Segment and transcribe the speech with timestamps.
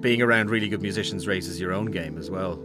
[0.00, 2.58] being around really good musicians raises your own game as well.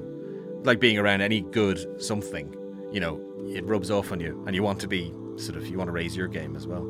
[0.63, 2.55] Like being around any good something,
[2.91, 5.77] you know, it rubs off on you, and you want to be sort of you
[5.77, 6.83] want to raise your game as well.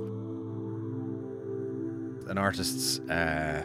[2.30, 3.64] An artist's uh,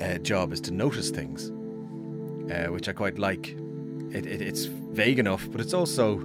[0.00, 1.50] uh, job is to notice things,
[2.50, 3.56] uh, which I quite like.
[4.10, 6.20] It, it, it's vague enough, but it's also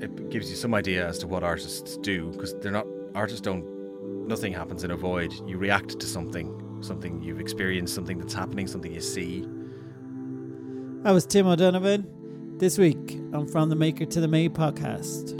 [0.00, 3.64] it gives you some idea as to what artists do because they're not artists don't
[4.26, 5.32] nothing happens in a void.
[5.46, 6.48] You react to something,
[6.80, 9.46] something you've experienced, something that's happening, something you see.
[11.04, 12.06] I was Tim O'Donovan.
[12.58, 15.36] This week I'm From the Maker to the Made podcast.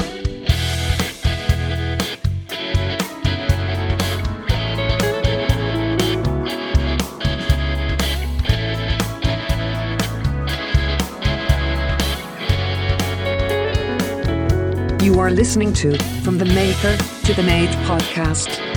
[15.03, 18.70] You are listening to From the Maker to the Made podcast.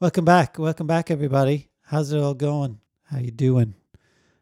[0.00, 0.58] Welcome back.
[0.58, 1.68] Welcome back, everybody.
[1.82, 2.80] How's it all going?
[3.10, 3.74] How you doing?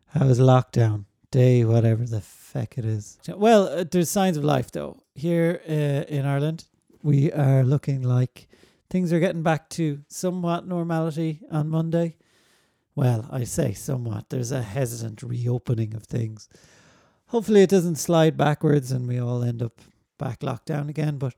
[0.06, 1.06] How is lockdown?
[1.32, 3.18] Day, whatever the feck it is.
[3.26, 5.02] Well, uh, there's signs of life, though.
[5.16, 6.66] Here uh, in Ireland,
[7.02, 8.46] we are looking like
[8.88, 12.14] things are getting back to somewhat normality on Monday.
[12.94, 14.30] Well, I say somewhat.
[14.30, 16.48] There's a hesitant reopening of things.
[17.26, 19.80] Hopefully, it doesn't slide backwards and we all end up
[20.18, 21.18] back locked down again.
[21.18, 21.34] But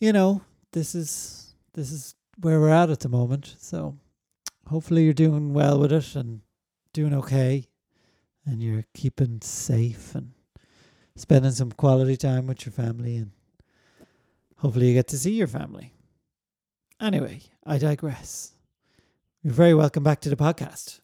[0.00, 3.54] you know, this is this is where we're at at the moment.
[3.58, 3.98] So
[4.68, 6.40] hopefully, you're doing well with it and
[6.92, 7.66] doing okay,
[8.44, 10.32] and you're keeping safe and
[11.16, 13.32] spending some quality time with your family, and
[14.56, 15.92] hopefully, you get to see your family.
[17.00, 18.52] Anyway, I digress.
[19.42, 21.00] You're very welcome back to the podcast.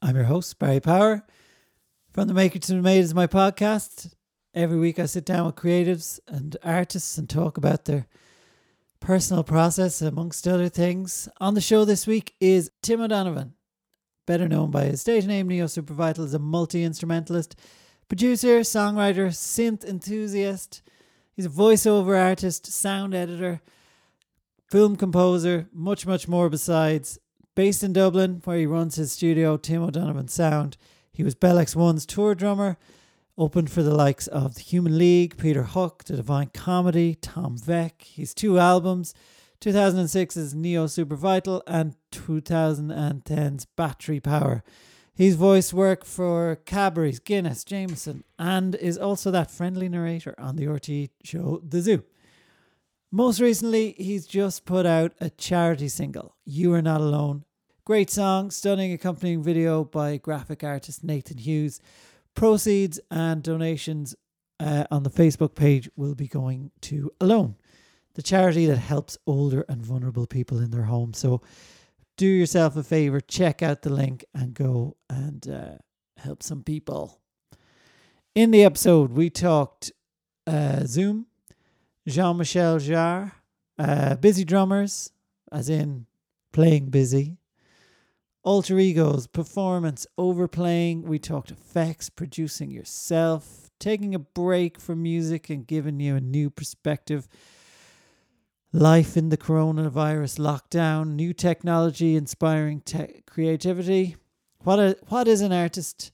[0.00, 1.26] I'm your host, Barry Power.
[2.12, 4.14] From the Maker to the Made is my podcast.
[4.54, 8.06] Every week I sit down with creatives and artists and talk about their
[9.00, 11.28] personal process, amongst other things.
[11.40, 13.54] On the show this week is Tim O'Donovan,
[14.26, 17.56] better known by his stage name Neo Supervital, as a multi instrumentalist,
[18.08, 20.82] producer, songwriter, synth enthusiast.
[21.34, 23.60] He's a voiceover artist, sound editor,
[24.70, 27.18] film composer, much, much more besides.
[27.54, 30.76] Based in Dublin, where he runs his studio, Tim O'Donovan Sound.
[31.12, 32.78] He was Bell X1's tour drummer,
[33.38, 38.02] opened for the likes of the Human League, Peter Hook, The Divine Comedy, Tom Vek.
[38.02, 39.14] His two albums
[39.60, 44.62] 2006's Neo Super Vital and 2010's Battery Power.
[45.14, 50.66] He's voice work for Cadbury's, Guinness, Jameson, and is also that friendly narrator on the
[50.66, 52.04] RTÉ show The Zoo.
[53.10, 57.44] Most recently, he's just put out a charity single, You Are Not Alone.
[57.84, 61.80] Great song, stunning accompanying video by graphic artist Nathan Hughes.
[62.38, 64.14] Proceeds and donations
[64.60, 67.56] uh, on the Facebook page will be going to Alone,
[68.14, 71.18] the charity that helps older and vulnerable people in their homes.
[71.18, 71.42] So
[72.16, 75.78] do yourself a favor, check out the link and go and uh,
[76.16, 77.20] help some people.
[78.36, 79.90] In the episode, we talked
[80.46, 81.26] uh, Zoom,
[82.06, 83.32] Jean Michel Jarre,
[83.80, 85.10] uh, Busy Drummers,
[85.50, 86.06] as in
[86.52, 87.38] playing busy,
[88.48, 91.02] alter egos, performance, overplaying.
[91.02, 96.48] We talked effects, producing yourself, taking a break from music and giving you a new
[96.48, 97.28] perspective.
[98.72, 104.16] Life in the coronavirus lockdown, new technology inspiring te- creativity.
[104.64, 106.10] What a, what is an artist?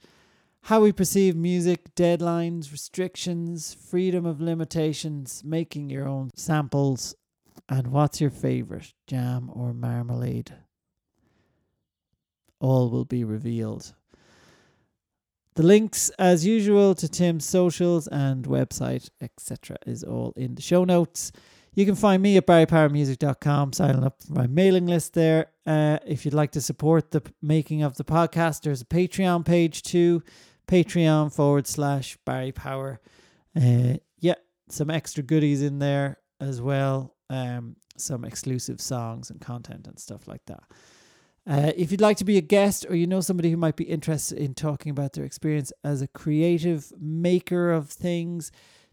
[0.62, 7.14] How we perceive music, deadlines, restrictions, freedom of limitations, making your own samples,
[7.68, 10.63] and what's your favorite jam or marmalade?
[12.64, 13.94] All will be revealed.
[15.54, 20.82] The links, as usual, to Tim's socials and website, etc., is all in the show
[20.84, 21.30] notes.
[21.74, 25.48] You can find me at barrypowermusic.com, signing up for my mailing list there.
[25.66, 29.82] Uh, if you'd like to support the making of the podcast, there's a Patreon page
[29.82, 30.22] too,
[30.66, 33.00] Patreon forward slash Barry Power.
[33.54, 34.36] Uh, yeah,
[34.70, 40.26] some extra goodies in there as well, um, some exclusive songs and content and stuff
[40.26, 40.62] like that.
[41.46, 43.84] Uh, if you'd like to be a guest or you know somebody who might be
[43.84, 48.50] interested in talking about their experience as a creative maker of things,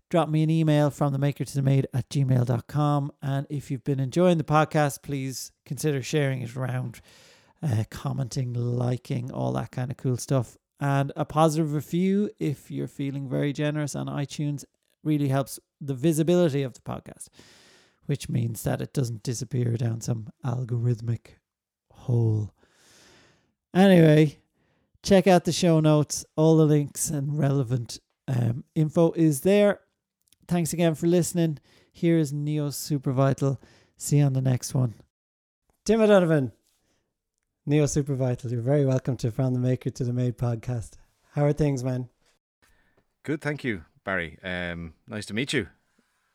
[0.10, 3.12] drop me an email from the maker to the made at gmail.com.
[3.22, 7.00] And if you've been enjoying the podcast, please consider sharing it around,
[7.64, 10.58] uh, commenting, liking, all that kind of cool stuff.
[10.82, 14.66] And a positive review if you're feeling very generous on iTunes
[15.06, 17.30] really helps the visibility of the podcast,
[18.08, 21.36] which means that it doesn't disappear down some algorithmic
[22.02, 22.54] hole.
[23.74, 24.38] Anyway,
[25.04, 26.26] check out the show notes.
[26.36, 29.80] All the links and relevant um, info is there.
[30.48, 31.60] Thanks again for listening.
[31.92, 33.60] Here is Neo Super Vital.
[33.98, 34.96] See you on the next one.
[35.86, 36.52] Tim O'Donovan,
[37.66, 38.52] Neo Super Vital.
[38.52, 40.92] You're very welcome to From the Maker to the Made podcast.
[41.34, 42.10] How are things, man?
[43.24, 44.38] Good, thank you, Barry.
[44.44, 45.68] Um, nice to meet you.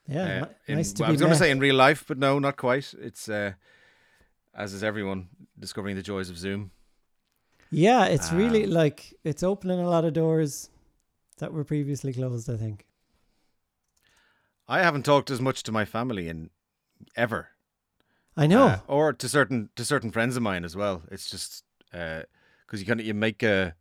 [0.08, 2.04] Yeah, Uh, in- nice to well, be I was going to say in real life,
[2.06, 2.94] but no, not quite.
[3.00, 3.52] It's uh,
[4.56, 6.70] as is everyone discovering the joys of Zoom.
[7.70, 10.70] Yeah, it's really Um, like it's opening a lot of doors
[11.38, 12.49] that were previously closed.
[12.50, 12.87] I think.
[14.69, 16.50] I haven't talked as much to my family in
[17.14, 17.50] ever.
[18.37, 18.67] I know.
[18.67, 21.02] Uh, or to certain to certain friends of mine as well.
[21.11, 23.75] It's just because you kind of you make a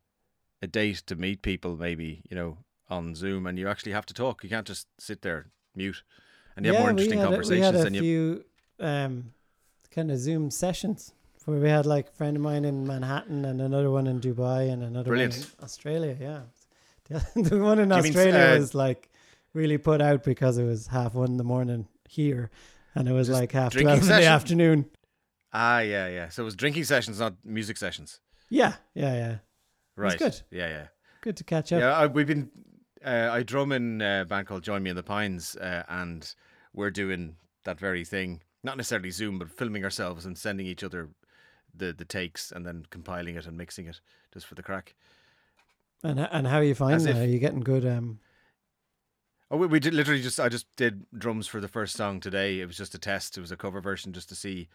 [0.62, 2.58] a date to meet people maybe you know
[2.90, 4.44] on Zoom and you actually have to talk.
[4.44, 6.04] You can't just sit there mute
[6.56, 8.46] and you have more interesting conversations A, we had a and you few
[8.80, 9.34] um,
[9.96, 11.14] kind of Zoom sessions
[11.46, 14.72] where we had like a friend of mine in Manhattan and another one in Dubai
[14.72, 15.32] and another one in
[15.64, 16.18] Australia.
[16.20, 16.42] Yeah,
[17.36, 19.10] the, the one in Do you mean, Australia uh, was like
[19.54, 22.52] really put out because it was half one in the morning here,
[22.94, 24.86] and it was like half drinking twelve in the afternoon.
[25.54, 26.30] ah yeah yeah.
[26.30, 28.20] So it was drinking sessions, not music sessions.
[28.50, 29.36] Yeah, yeah, yeah.
[29.96, 30.20] Right.
[30.20, 30.42] good.
[30.52, 30.88] Yeah yeah.
[31.22, 31.80] Good to catch up.
[31.80, 32.52] Yeah, I, we've been.
[33.04, 36.34] Uh, I drum in a band called Join Me in the Pines, uh, and
[36.74, 38.42] we're doing that very thing.
[38.66, 41.10] Not necessarily Zoom, but filming ourselves and sending each other
[41.74, 44.02] the the takes, and then compiling it and mixing it
[44.34, 44.96] just for the crack.
[46.04, 47.22] And and how are you finding that?
[47.22, 47.86] Are you getting good?
[47.86, 48.20] Um,
[49.52, 50.40] Oh, we, we did literally just.
[50.40, 52.60] I just did drums for the first song today.
[52.60, 53.38] It was just a test.
[53.38, 54.70] It was a cover version just to see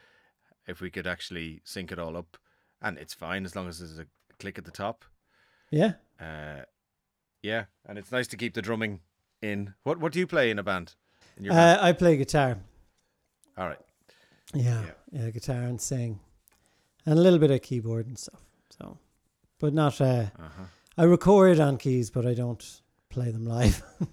[0.66, 2.36] if we could actually sync it all up,
[2.80, 4.06] and it's fine as long as there's a
[4.38, 5.04] click at the top.
[5.70, 5.94] yeah.
[6.20, 6.62] Uh,
[7.42, 9.00] yeah, and it's nice to keep the drumming
[9.42, 9.74] in.
[9.82, 10.94] What What do you play in a band?
[11.36, 11.80] In your band?
[11.80, 12.58] Uh, I play guitar.
[13.60, 13.78] All right.
[14.54, 16.18] Yeah, yeah, guitar and sing,
[17.06, 18.40] and a little bit of keyboard and stuff.
[18.70, 18.98] So,
[19.60, 20.00] but not.
[20.00, 20.64] Uh, Uh-huh.
[20.98, 22.80] I record on keys, but I don't
[23.10, 23.82] play them live.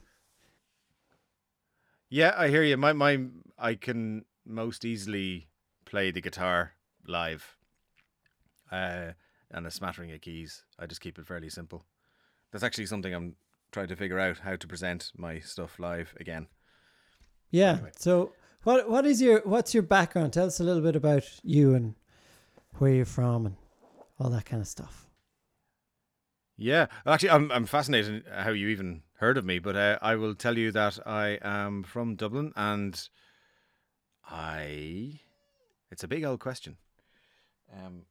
[2.09, 2.77] Yeah, I hear you.
[2.77, 3.19] My my
[3.57, 5.49] I can most easily
[5.85, 6.73] play the guitar
[7.05, 7.57] live.
[8.71, 9.11] Uh
[9.51, 10.63] and a smattering of keys.
[10.79, 11.85] I just keep it fairly simple.
[12.51, 13.35] That's actually something I'm
[13.71, 16.47] trying to figure out how to present my stuff live again.
[17.51, 17.73] yeah.
[17.73, 17.91] Anyway.
[17.97, 18.31] So,
[18.67, 20.33] what what is your what's your background?
[20.33, 21.95] Tell us a little bit about you and
[22.79, 23.55] where you're from and
[24.19, 25.07] all that kind of stuff.
[26.57, 30.35] Yeah, actually, I'm I'm fascinated how you even heard of me, but uh, I will
[30.35, 33.07] tell you that I am from Dublin, and
[34.29, 35.21] I.
[35.89, 36.75] It's a big old question.
[37.71, 38.01] Um.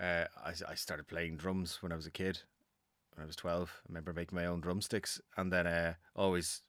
[0.00, 2.40] Uh, I I started playing drums when I was a kid.
[3.14, 6.62] When I was twelve, I remember making my own drumsticks, and then uh, always.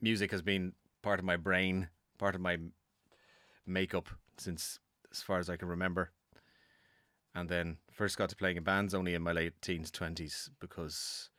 [0.00, 1.88] Music has been part of my brain,
[2.18, 2.58] part of my
[3.66, 4.78] makeup since
[5.10, 6.10] as far as I can remember
[7.34, 11.30] and then first got to playing in bands only in my late teens, twenties, because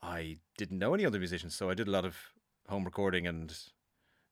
[0.00, 1.54] I didn't know any other musicians.
[1.54, 2.16] So I did a lot of
[2.68, 3.54] home recording and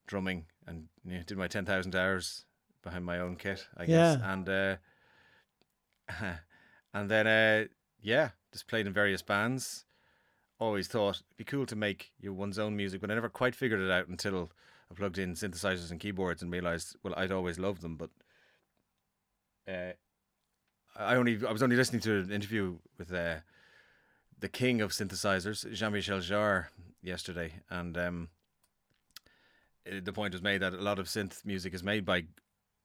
[0.07, 2.45] drumming, and you know, did my ten thousand hours
[2.83, 4.17] behind my own kit, I guess.
[4.19, 4.33] Yeah.
[4.33, 4.75] And uh,
[6.93, 7.67] and then uh,
[8.01, 9.85] yeah, just played in various bands.
[10.61, 13.55] Always thought it'd be cool to make your one's own music, but I never quite
[13.55, 14.51] figured it out until
[14.89, 18.09] I plugged in synthesizers and keyboards and realized, well, I'd always loved them, but.
[19.67, 19.93] Uh,
[20.95, 23.37] I only I was only listening to an interview with uh,
[24.39, 26.67] the king of synthesizers, Jean-Michel Jarre,
[27.01, 28.29] yesterday, and um,
[29.85, 32.25] the point was made that a lot of synth music is made by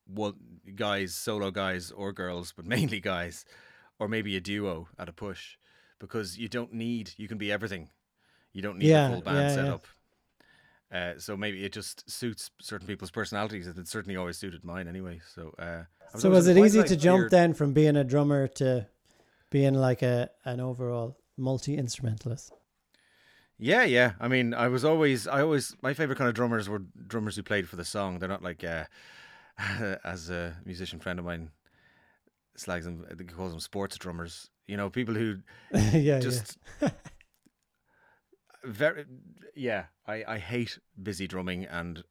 [0.05, 0.35] one
[0.75, 3.45] guys, solo guys or girls, but mainly guys,
[3.99, 5.57] or maybe a duo at a push,
[5.99, 7.89] because you don't need you can be everything.
[8.53, 9.55] You don't need Yeah, a full band yeah, yeah.
[9.55, 9.85] setup.
[10.89, 13.67] Uh, so maybe it just suits certain people's personalities.
[13.67, 15.19] and It certainly always suited mine anyway.
[15.35, 18.03] So, uh, I So, was it easy like to jump weird- then from being a
[18.05, 18.87] drummer to
[19.49, 22.53] being like a an overall multi instrumentalist?
[23.59, 24.13] Yeah, yeah.
[24.19, 27.43] I mean, I was always, I always, my favorite kind of drummers were drummers who
[27.43, 28.19] played for the song.
[28.19, 28.85] They're not like, uh,
[30.03, 31.49] as a musician friend of mine
[32.57, 34.49] slags them, he calls them sports drummers.
[34.67, 35.37] You know, people who
[35.93, 36.57] yeah, just
[38.63, 39.05] very,
[39.55, 39.85] yeah.
[40.05, 42.03] I I hate busy drumming and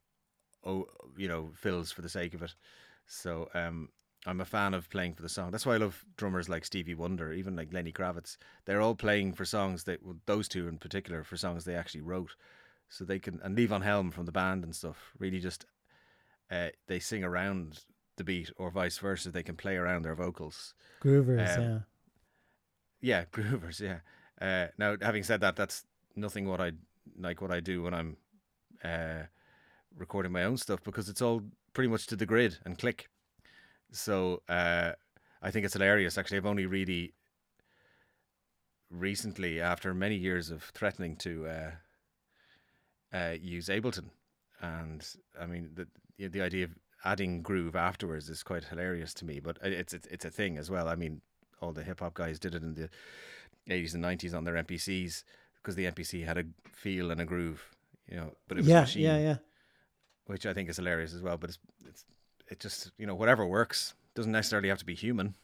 [0.65, 0.87] oh,
[1.17, 2.55] you know, fills for the sake of it.
[3.07, 3.91] So, um.
[4.29, 5.53] I'm a fan of playing for the song.
[5.53, 8.38] That's why I love drummers like Stevie Wonder, even like Lenny Kravitz.
[8.65, 12.00] They're all playing for songs that well, those two in particular for songs they actually
[12.00, 12.35] wrote,
[12.88, 15.12] so they can and Levon Helm from the band and stuff.
[15.21, 15.65] Really, just
[16.50, 17.85] uh, they sing around
[18.16, 19.30] the beat, or vice versa.
[19.30, 20.75] They can play around their vocals.
[21.02, 21.56] groovers.
[21.56, 21.78] Um, yeah,
[23.00, 23.80] Yeah, groovers.
[23.80, 23.99] Yeah.
[24.40, 26.73] Uh, now, having said that, that's nothing what I
[27.18, 28.16] like what I do when I'm
[28.85, 29.23] uh,
[29.96, 31.42] recording my own stuff because it's all
[31.73, 33.08] pretty much to the grid and click.
[33.92, 34.92] So uh,
[35.42, 36.18] I think it's hilarious.
[36.18, 37.14] Actually, I've only really
[38.90, 41.70] recently, after many years of threatening to uh,
[43.16, 44.11] uh, use Ableton,
[44.61, 45.06] and
[45.40, 46.70] I mean the the the idea of
[47.05, 49.41] adding groove afterwards is quite hilarious to me.
[49.41, 50.88] But it's it's, it's a thing as well.
[50.88, 51.21] I mean,
[51.61, 52.88] all the hip hop guys did it in the
[53.69, 55.25] eighties and nineties on their MPCs
[55.62, 57.62] because the MPC had a feel and a groove,
[58.09, 58.33] you know.
[58.49, 59.37] But it was yeah, machine, yeah, yeah.
[60.26, 61.37] which I think is hilarious as well.
[61.37, 62.05] But it's it's
[62.49, 65.35] it just you know whatever works doesn't necessarily have to be human.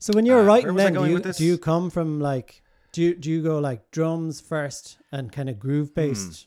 [0.00, 3.14] So when you're Uh, writing, then do you, do you come from like do you
[3.14, 6.46] do you go like drums first and kind of groove based?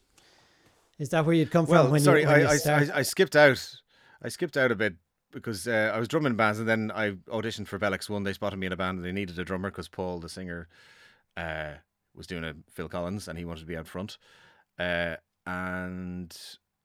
[1.00, 1.82] Is that where you'd come from Hmm.
[1.84, 2.90] Well, when sorry, you when you I, start?
[2.92, 3.82] I I skipped out.
[4.24, 4.96] I skipped out a bit
[5.32, 8.24] because uh, I was drumming in bands, and then I auditioned for Bell X1.
[8.24, 10.68] They spotted me in a band, and they needed a drummer because Paul, the singer,
[11.36, 11.72] uh,
[12.15, 14.18] was doing a Phil Collins, and he wanted to be out front.
[14.80, 15.15] Uh,
[15.46, 16.36] and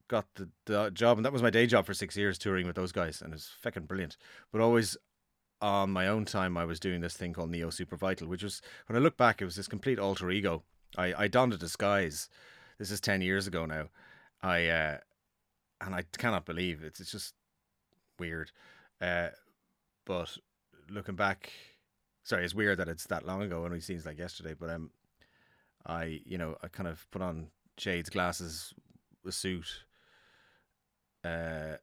[0.09, 2.76] got the, the job, and that was my day job for six years, touring with
[2.76, 4.16] those guys, and it was fucking brilliant.
[4.50, 4.97] But always
[5.61, 8.62] on my own time, I was doing this thing called Neo Super Vital, which was
[8.87, 10.62] when I look back, it was this complete alter ego.
[10.97, 12.28] I, I donned a disguise.
[12.78, 13.88] This is ten years ago now.
[14.42, 14.99] I uh,
[15.80, 16.99] and I cannot believe it.
[17.00, 17.35] It's just
[18.18, 18.50] weird.
[19.00, 19.28] Uh,
[20.04, 20.37] but
[20.90, 21.52] looking back,
[22.25, 24.54] sorry, it's weird that it's that long ago and it seems like yesterday.
[24.58, 24.90] But um,
[25.87, 28.75] I you know I kind of put on shades, glasses,
[29.26, 29.85] a suit,
[31.25, 31.76] uh,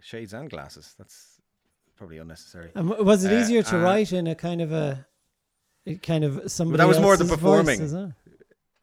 [0.00, 0.94] shades and glasses.
[0.98, 1.40] That's
[1.96, 2.70] probably unnecessary.
[2.74, 5.06] And w- was it uh, easier to uh, write in a kind of a
[5.86, 7.80] a kind of somebody that was more the performing.
[7.80, 8.12] voice, it?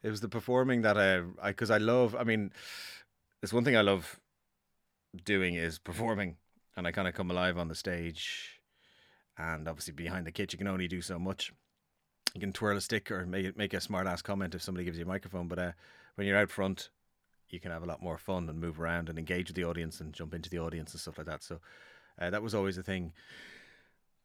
[0.02, 2.16] It was the performing that I, I, because I love.
[2.18, 2.52] I mean,
[3.42, 4.18] it's one thing I love
[5.24, 6.36] doing is performing,
[6.76, 8.60] and I kind of come alive on the stage.
[9.38, 11.52] And obviously, behind the kit, you can only do so much.
[12.34, 14.98] You can twirl a stick or make make a smart ass comment if somebody gives
[14.98, 15.48] you a microphone.
[15.48, 15.72] But uh,
[16.14, 16.90] when you're out front,
[17.48, 20.00] you can have a lot more fun and move around and engage with the audience
[20.00, 21.42] and jump into the audience and stuff like that.
[21.42, 21.60] So
[22.20, 23.12] uh, that was always a thing.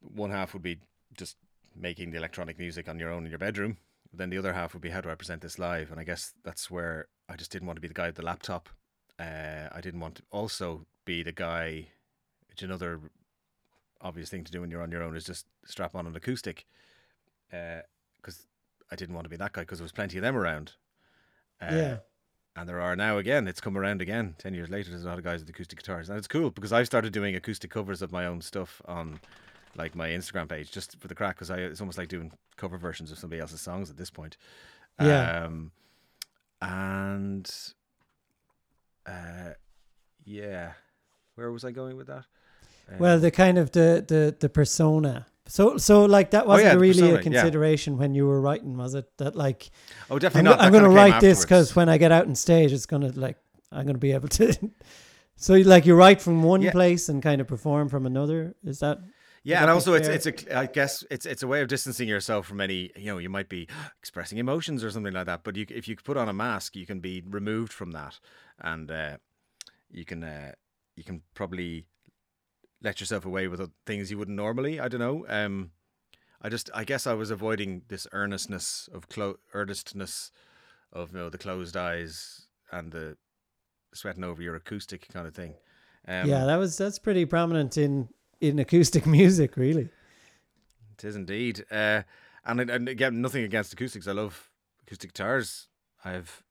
[0.01, 0.79] One half would be
[1.17, 1.37] just
[1.75, 3.77] making the electronic music on your own in your bedroom.
[4.13, 5.91] Then the other half would be how do I present this live?
[5.91, 8.25] And I guess that's where I just didn't want to be the guy with the
[8.25, 8.69] laptop.
[9.19, 11.87] Uh, I didn't want to also be the guy.
[12.49, 12.99] Which another
[14.01, 16.65] obvious thing to do when you're on your own is just strap on an acoustic.
[17.49, 18.47] Because
[18.91, 20.73] I didn't want to be that guy because there was plenty of them around.
[21.61, 21.97] Uh, Yeah.
[22.57, 23.49] And there are now again.
[23.49, 24.35] It's come around again.
[24.37, 26.71] Ten years later, there's a lot of guys with acoustic guitars, and it's cool because
[26.71, 29.19] I've started doing acoustic covers of my own stuff on,
[29.75, 31.35] like my Instagram page, just for the crack.
[31.35, 34.37] Because I it's almost like doing cover versions of somebody else's songs at this point.
[35.01, 35.43] Yeah.
[35.43, 35.71] Um,
[36.61, 37.53] and,
[39.05, 39.53] uh,
[40.23, 40.73] yeah,
[41.35, 42.25] where was I going with that?
[42.99, 45.25] Well, Um, the kind of the the the persona.
[45.47, 47.21] So so like that wasn't Oh, yeah, really persona, a yeah.
[47.21, 49.05] consideration when you were writing, was it?
[49.17, 49.69] That like
[50.09, 50.65] oh, definitely I'm, not.
[50.65, 53.19] I'm going to write this because when I get out on stage, it's going to
[53.19, 53.37] like
[53.71, 54.53] I'm going to be able to.
[55.35, 56.71] so like you write from one Yeah.
[56.71, 58.55] place and kind of perform from another.
[58.63, 58.99] Is that?
[59.45, 62.47] Yeah, and also it's it's a I guess it's it's a way of distancing yourself
[62.47, 63.67] from any you know you might be
[63.99, 66.87] expressing emotions or something like that, but you if you put on a mask, you
[66.87, 68.19] can be removed from that,
[68.59, 69.17] and uh,
[69.91, 70.53] you can uh,
[70.95, 71.85] you can probably
[72.81, 74.79] let yourself away with things you wouldn't normally.
[74.79, 75.25] I don't know.
[75.29, 75.71] Um,
[76.41, 80.31] I just I guess I was avoiding this earnestness of clo- earnestness
[80.91, 83.15] of you know the closed eyes and the
[83.93, 85.53] sweating over your acoustic kind of thing.
[86.07, 88.09] Um, yeah, that was that's pretty prominent in
[88.49, 89.89] in acoustic music, really.
[90.97, 91.65] It is indeed.
[91.69, 92.03] Uh,
[92.45, 94.07] and, and again, nothing against acoustics.
[94.07, 94.49] I love
[94.85, 95.67] acoustic guitars.
[96.03, 96.43] I've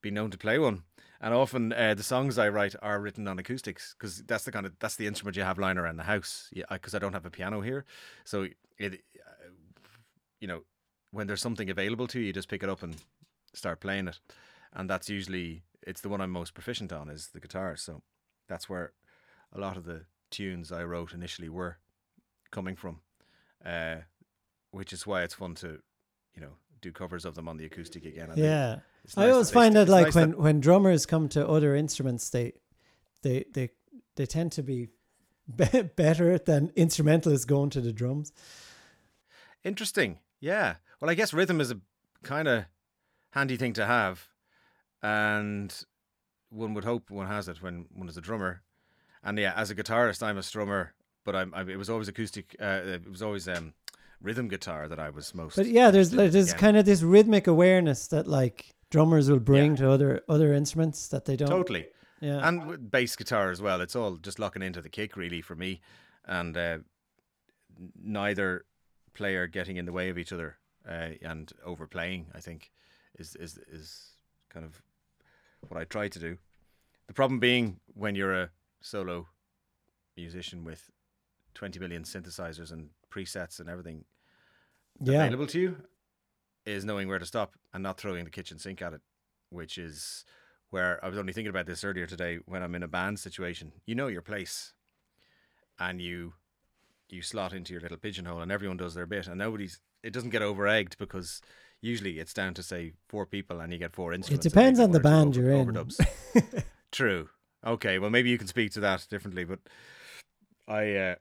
[0.00, 0.84] been known to play one.
[1.20, 4.64] And often uh, the songs I write are written on acoustics because that's the kind
[4.64, 6.48] of that's the instrument you have lying around the house.
[6.50, 7.84] Yeah, because I don't have a piano here,
[8.24, 8.46] so
[8.78, 9.02] it,
[10.40, 10.62] you know,
[11.10, 12.96] when there's something available to you, you just pick it up and
[13.52, 14.18] start playing it,
[14.72, 17.76] and that's usually it's the one I'm most proficient on is the guitar.
[17.76, 18.00] So
[18.48, 18.92] that's where
[19.52, 21.78] a lot of the tunes I wrote initially were
[22.50, 23.00] coming from,
[23.64, 23.96] uh,
[24.70, 25.80] which is why it's fun to,
[26.34, 28.30] you know, do covers of them on the acoustic again.
[28.34, 31.46] They- Yeah, it's I always they find that like nice when when drummers come to
[31.46, 32.52] other instruments, they
[33.22, 33.70] they they
[34.16, 34.88] they tend to be,
[35.56, 38.32] be better than instrumentalists going to the drums.
[39.64, 40.18] Interesting.
[40.40, 40.76] Yeah.
[41.00, 41.80] Well, I guess rhythm is a
[42.22, 42.64] kind of
[43.32, 44.28] handy thing to have,
[45.02, 45.74] and
[46.50, 48.62] one would hope one has it when one is a drummer.
[49.22, 50.90] And yeah, as a guitarist, I'm a strummer,
[51.24, 52.56] but I'm, i it was always acoustic.
[52.60, 53.74] Uh, it was always um,
[54.22, 55.56] rhythm guitar that I was most.
[55.56, 59.76] But yeah, there's in, there's kind of this rhythmic awareness that like drummers will bring
[59.76, 61.48] to other other instruments that they don't.
[61.48, 61.86] totally.
[62.20, 62.46] Yeah.
[62.46, 63.80] and with bass guitar as well.
[63.80, 65.80] It's all just locking into the kick really for me,
[66.26, 66.78] and uh,
[68.02, 68.66] neither
[69.14, 70.58] player getting in the way of each other
[70.88, 72.26] uh, and overplaying.
[72.34, 72.70] I think
[73.18, 74.10] is is is
[74.50, 74.82] kind of
[75.68, 76.36] what I try to do.
[77.06, 78.50] The problem being when you're a
[78.80, 79.28] solo
[80.16, 80.90] musician with
[81.54, 84.04] 20 million synthesizers and presets and everything
[85.00, 85.24] yeah.
[85.24, 85.76] available to you
[86.66, 89.00] is knowing where to stop and not throwing the kitchen sink at it
[89.50, 90.24] which is
[90.70, 93.72] where I was only thinking about this earlier today when I'm in a band situation.
[93.86, 94.72] You know your place,
[95.78, 96.34] and you
[97.08, 99.80] you slot into your little pigeonhole, and everyone does their bit, and nobody's.
[100.02, 101.42] It doesn't get over egged because
[101.82, 104.46] usually it's down to say four people, and you get four instruments.
[104.46, 105.66] It depends on the band two you're in.
[105.66, 106.00] overdubs.
[106.92, 107.28] True.
[107.66, 107.98] Okay.
[107.98, 109.60] Well, maybe you can speak to that differently, but
[110.68, 111.14] I, uh,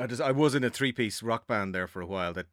[0.00, 2.46] I just I was in a three piece rock band there for a while that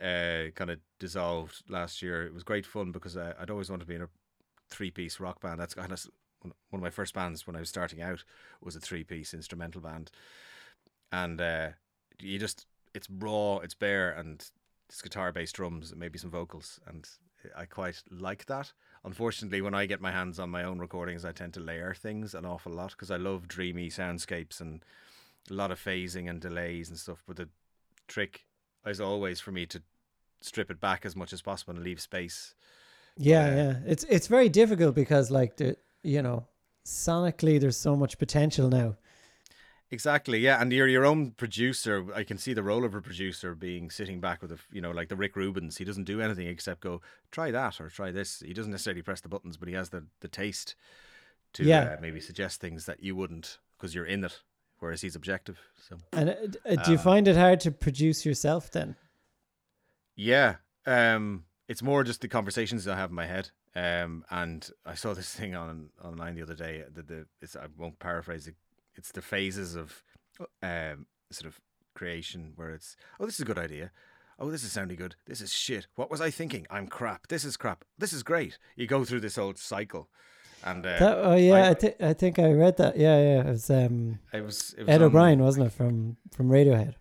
[0.00, 2.26] uh, kind of dissolved last year.
[2.26, 4.08] It was great fun because I, I'd always wanted to be in a
[4.68, 5.60] three piece rock band.
[5.60, 6.06] That's kind of
[6.42, 8.24] one of my first bands when I was starting out
[8.60, 10.10] was a three piece instrumental band,
[11.10, 11.68] and uh,
[12.20, 14.44] you just it's raw, it's bare, and
[14.88, 17.08] it's guitar, bass, drums, and maybe some vocals, and
[17.56, 18.72] I quite like that.
[19.04, 22.34] Unfortunately, when I get my hands on my own recordings, I tend to layer things
[22.34, 24.84] an awful lot because I love dreamy soundscapes and
[25.50, 27.22] a lot of phasing and delays and stuff.
[27.26, 27.48] But the
[28.06, 28.44] trick
[28.86, 29.82] is always for me to
[30.40, 32.54] strip it back as much as possible and leave space.
[33.16, 33.56] Yeah, Yeah.
[33.56, 33.74] yeah.
[33.86, 36.46] It's it's very difficult because like the you know,
[36.84, 38.96] sonically there's so much potential now.
[39.92, 42.06] Exactly, yeah, and you're your own producer.
[42.14, 44.90] I can see the role of a producer being sitting back with a, you know,
[44.90, 45.76] like the Rick Rubins.
[45.76, 48.40] He doesn't do anything except go try that or try this.
[48.40, 50.74] He doesn't necessarily press the buttons, but he has the the taste
[51.52, 51.82] to Yeah.
[51.82, 54.40] uh, maybe suggest things that you wouldn't because you're in it,
[54.78, 55.60] whereas he's objective.
[55.86, 56.34] So And uh,
[56.64, 58.96] uh, do you Uh, find it hard to produce yourself then?
[60.16, 60.56] yeah,
[60.86, 63.50] um, it's more just the conversations I have in my head.
[63.74, 66.82] Um, and I saw this thing on online the other day.
[66.90, 68.54] The, the it's, I won't paraphrase it.
[68.94, 70.02] It's the phases of
[70.62, 71.60] um, sort of
[71.94, 73.90] creation where it's oh this is a good idea.
[74.38, 75.14] Oh, this is sounding good.
[75.26, 75.86] This is shit.
[75.94, 76.66] What was I thinking?
[76.70, 77.28] I'm crap.
[77.28, 77.84] This is crap.
[77.98, 78.58] This is great.
[78.76, 80.08] You go through this old cycle,
[80.64, 82.96] and uh, That, oh yeah, I, I- thi- I think I read that.
[82.96, 83.40] Yeah, yeah.
[83.40, 86.94] It was um it was, it was Ed on- O'Brien, wasn't it, from from Radiohead?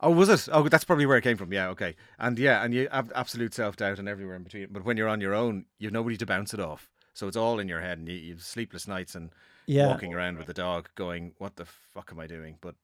[0.00, 0.48] Oh, was it?
[0.52, 1.52] Oh, that's probably where it came from.
[1.52, 1.96] Yeah, okay.
[2.18, 4.68] And yeah, and you have absolute self doubt and everywhere in between.
[4.70, 6.88] But when you're on your own, you've nobody to bounce it off.
[7.14, 9.30] So it's all in your head, and you, you've sleepless nights and
[9.68, 9.88] Yeah.
[9.88, 12.74] walking around with the dog, going, "What the fuck am I doing?" But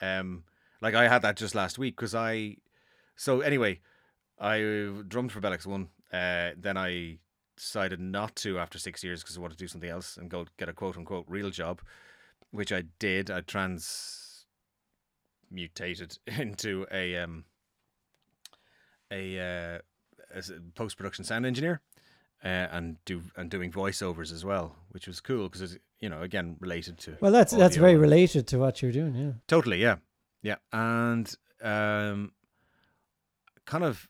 [0.00, 0.44] um,
[0.80, 2.56] like I had that just last week because I.
[3.14, 3.80] So anyway,
[4.38, 4.60] I
[5.06, 5.88] drummed for Bell X1.
[6.10, 7.18] Uh, then I
[7.58, 10.46] decided not to after six years because I wanted to do something else and go
[10.56, 11.82] get a quote unquote real job,
[12.52, 13.30] which I did.
[13.30, 17.44] I transmutated into a um
[19.12, 19.80] a, uh,
[20.74, 21.82] post production sound engineer.
[22.42, 26.22] Uh, and do and doing voiceovers as well, which was cool because it's you know
[26.22, 29.14] again related to Well, that's that's very related to what you're doing.
[29.14, 29.32] Yeah.
[29.46, 29.96] Totally, yeah,
[30.42, 31.32] yeah, and
[31.62, 32.32] um,
[33.66, 34.08] kind of,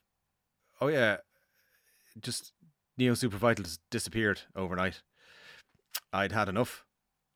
[0.81, 1.18] oh yeah,
[2.20, 2.53] just
[2.96, 5.03] Neo Super Vital just disappeared overnight.
[6.12, 6.85] I'd had enough,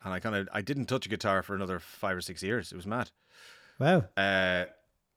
[0.03, 2.73] and I kind of I didn't touch a guitar for another five or six years.
[2.73, 3.11] It was mad.
[3.79, 4.05] Wow.
[4.17, 4.67] Uh,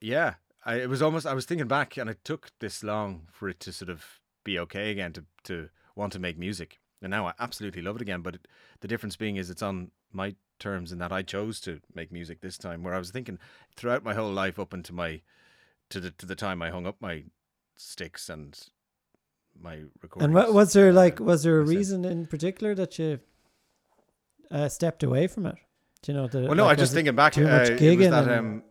[0.02, 1.26] yeah, I, it was almost.
[1.26, 4.04] I was thinking back, and it took this long for it to sort of
[4.44, 6.80] be okay again to to want to make music.
[7.02, 8.22] And now I absolutely love it again.
[8.22, 8.48] But it,
[8.82, 12.42] the difference being is it's on my terms in that I chose to make music
[12.42, 12.84] this time.
[12.84, 13.40] Where I was thinking
[13.76, 15.22] throughout my whole life up into my
[15.90, 17.24] to the to the time I hung up my
[17.76, 18.60] sticks and
[19.62, 20.26] my recordings.
[20.26, 21.22] And what was there like?
[21.22, 23.20] uh, Was there a reason in particular that you
[24.52, 25.56] uh, stepped away from it?
[26.02, 26.26] Do you know?
[26.26, 27.34] It, Well, no, like, I just thinking back.
[27.34, 28.12] Too uh, much gigging.
[28.12, 28.64] that um,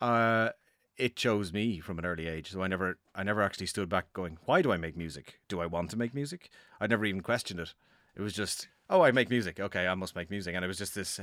[0.00, 0.50] uh,
[0.98, 2.50] it chose me from an early age.
[2.50, 5.38] So I never, I never actually stood back going, "Why do I make music?
[5.48, 7.74] Do I want to make music?" I never even questioned it.
[8.16, 9.60] It was just, "Oh, I make music.
[9.60, 11.20] Okay, I must make music." And it was just this.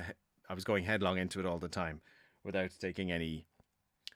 [0.50, 2.02] I was going headlong into it all the time,
[2.44, 3.48] without taking any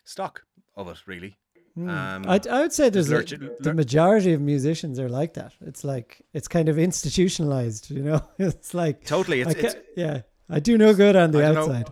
[0.05, 0.43] stock
[0.75, 0.97] of it.
[1.05, 1.37] Really,
[1.75, 1.89] Hmm.
[1.89, 3.21] um, I I would say there's a,
[3.59, 5.53] the majority of musicians are like that.
[5.61, 7.89] It's like it's kind of institutionalized.
[7.91, 9.41] You know, it's like totally.
[9.41, 10.21] It's, I it's yeah.
[10.49, 11.85] I do no good on the don't know.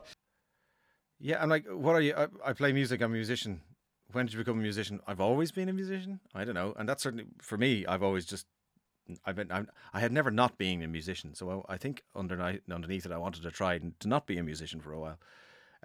[1.20, 2.14] Yeah, I'm like, what are you?
[2.16, 3.02] I, I play music.
[3.02, 3.62] I'm a musician.
[4.12, 5.00] When did you become a musician?
[5.08, 6.20] I've always been a musician.
[6.34, 7.86] I don't know, and that's certainly for me.
[7.86, 8.46] I've always just,
[9.26, 11.34] I've been, I'm, I had never not being a musician.
[11.36, 14.44] So I, I think underneath, underneath it, I wanted to try to not be a
[14.44, 15.18] musician for a while.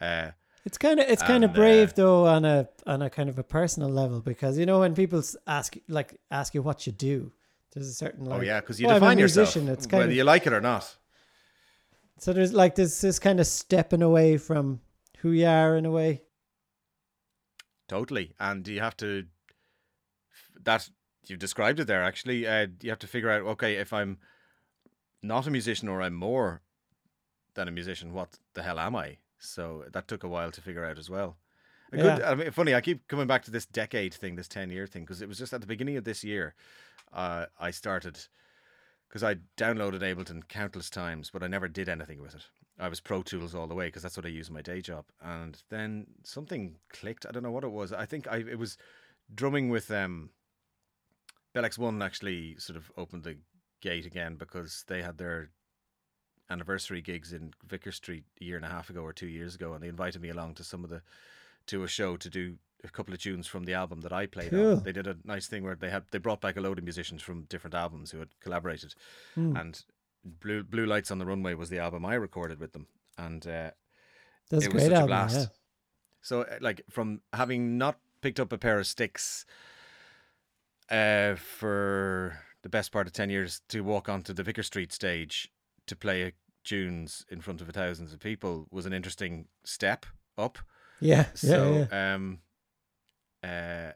[0.01, 0.31] Uh,
[0.65, 3.39] It's kind of it's kind of brave uh, though on a on a kind of
[3.39, 7.33] a personal level because you know when people ask like ask you what you do,
[7.73, 10.11] there's a certain like oh yeah, because you well, define yourself musician, it's kind whether
[10.13, 10.97] of- you like it or not.
[12.19, 14.81] so there's like this this kind of stepping away from
[15.23, 16.23] who you are in a way.
[17.89, 19.27] Totally, and you have to.
[20.65, 20.89] That
[21.27, 22.03] you described it there.
[22.03, 23.43] Actually, uh, you have to figure out.
[23.43, 24.19] Okay, if I'm
[25.23, 26.63] not a musician or I'm more
[27.55, 29.19] than a musician, what the hell am I?
[29.39, 31.37] So that took a while to figure out as well.
[31.93, 32.31] A good, Yeah.
[32.31, 32.75] I mean, funny.
[32.75, 35.39] I keep coming back to this decade thing, this ten year thing, because it was
[35.39, 36.55] just at the beginning of this year.
[37.13, 38.19] Uh, I started
[39.09, 42.47] because I downloaded Ableton countless times, but I never did anything with it.
[42.83, 44.81] I was Pro Tools all the way because that's what I use in my day
[44.81, 45.05] job.
[45.23, 47.25] And then something clicked.
[47.27, 47.93] I don't know what it was.
[47.93, 48.77] I think I it was
[49.35, 50.31] drumming with um
[51.55, 53.37] Bell X1 actually sort of opened the
[53.81, 55.51] gate again because they had their
[56.51, 59.73] anniversary gigs in Vicar Street a year and a half ago or two years ago,
[59.75, 61.03] and they invited me along to some of the
[61.67, 64.51] to a show to do a couple of tunes from the album that I played
[64.51, 64.79] Cool.
[64.79, 64.83] on.
[64.83, 67.23] They did a nice thing where they had they brought back a load of musicians
[67.23, 68.95] from different albums who had collaborated,
[69.35, 69.57] Hmm.
[69.57, 69.85] and
[70.25, 72.87] Blue Blue Lights on the Runway was the album I recorded with them,
[73.19, 73.71] and uh,
[74.51, 75.37] That's it was great such a blast.
[75.37, 75.47] Yeah.
[76.23, 79.45] So, uh, like, from having not picked up a pair of sticks
[80.91, 85.51] uh, for the best part of 10 years to walk onto the Vicar Street stage
[85.87, 86.33] to play
[86.65, 90.07] tunes in front of thousands of people was an interesting step
[90.39, 90.59] up.
[91.01, 91.17] Yeah.
[91.17, 91.27] Yeah.
[91.35, 92.15] So, yeah.
[92.15, 92.39] um,
[93.43, 93.93] uh,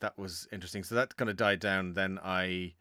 [0.00, 0.84] that was interesting.
[0.84, 1.94] So that kind of died down.
[1.94, 2.74] Then I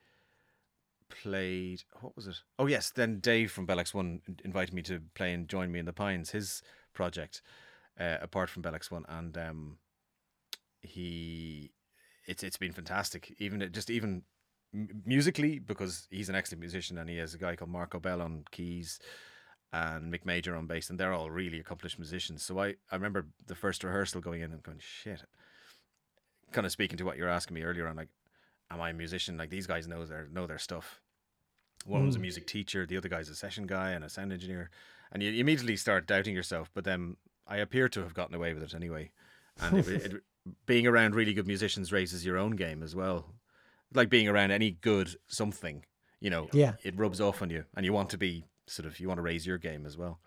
[1.10, 1.84] played.
[2.02, 2.36] What was it?
[2.60, 2.92] Oh yes.
[2.92, 6.32] Then Dave from Bell X1 invited me to play and join me in the Pines,
[6.32, 6.62] his
[6.94, 7.42] project,
[8.00, 9.78] uh, apart from Bell X1, and um,
[10.82, 11.72] he,
[12.26, 13.36] it's it's been fantastic.
[13.40, 14.24] Even just even
[15.06, 18.44] musically because he's an excellent musician and he has a guy called Marco Bell on
[18.52, 19.00] keys
[19.76, 22.44] and Mick Major on bass, and they're all really accomplished musicians.
[22.44, 25.24] So I, I remember the first rehearsal going in and going, shit.
[26.52, 28.08] Kind of speaking to what you were asking me earlier on, like,
[28.72, 29.38] am I a musician?
[29.38, 31.02] Like these guys know their know their stuff.
[31.86, 32.24] One was a Mm.
[32.24, 34.70] music teacher, the other guy's a session guy and a sound engineer,
[35.12, 36.72] and you immediately start doubting yourself.
[36.74, 39.12] But then I appear to have gotten away with it anyway,
[39.60, 40.24] and it, it,
[40.66, 43.36] being around really good musicians raises your own game as well.
[43.94, 45.86] Like being around any good something,
[46.20, 46.74] you know, Yeah.
[46.84, 49.22] it rubs off on you, and you want to be sort of you want to
[49.24, 50.20] raise your game as well.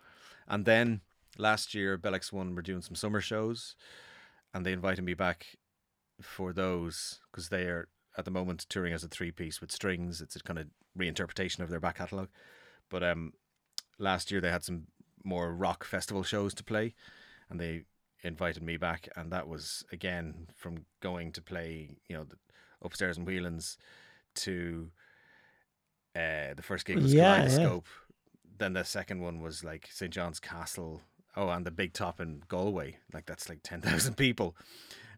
[0.47, 1.01] And then
[1.37, 3.75] last year, Bell X1 were doing some summer shows,
[4.53, 5.57] and they invited me back
[6.21, 10.21] for those because they are at the moment touring as a three piece with strings.
[10.21, 10.67] It's a kind of
[10.97, 12.29] reinterpretation of their back catalogue.
[12.89, 13.33] But um,
[13.97, 14.87] last year they had some
[15.23, 16.95] more rock festival shows to play,
[17.49, 17.83] and they
[18.23, 22.37] invited me back, and that was again from going to play, you know, the
[22.81, 23.77] upstairs in Whelan's
[24.35, 24.89] to
[26.15, 27.47] uh, the first gig was Yeah, yeah.
[27.47, 27.87] Kaleidoscope.
[28.57, 31.01] Then the second one was like St John's Castle.
[31.35, 32.97] Oh, and the Big Top in Galway.
[33.13, 34.55] Like that's like ten thousand people.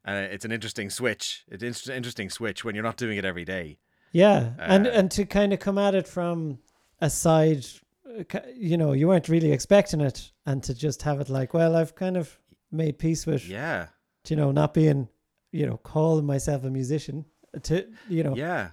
[0.07, 1.45] Uh, it's an interesting switch.
[1.47, 3.77] It's an interesting switch when you're not doing it every day.
[4.11, 6.59] Yeah, and Uh, and to kind of come at it from
[6.99, 7.65] a side,
[8.05, 11.75] uh, you know, you weren't really expecting it, and to just have it like, well,
[11.75, 12.39] I've kind of
[12.71, 13.87] made peace with, Yeah,
[14.27, 15.07] you know, not being,
[15.51, 17.25] you know, calling myself a musician.
[17.63, 18.71] To you know, yeah.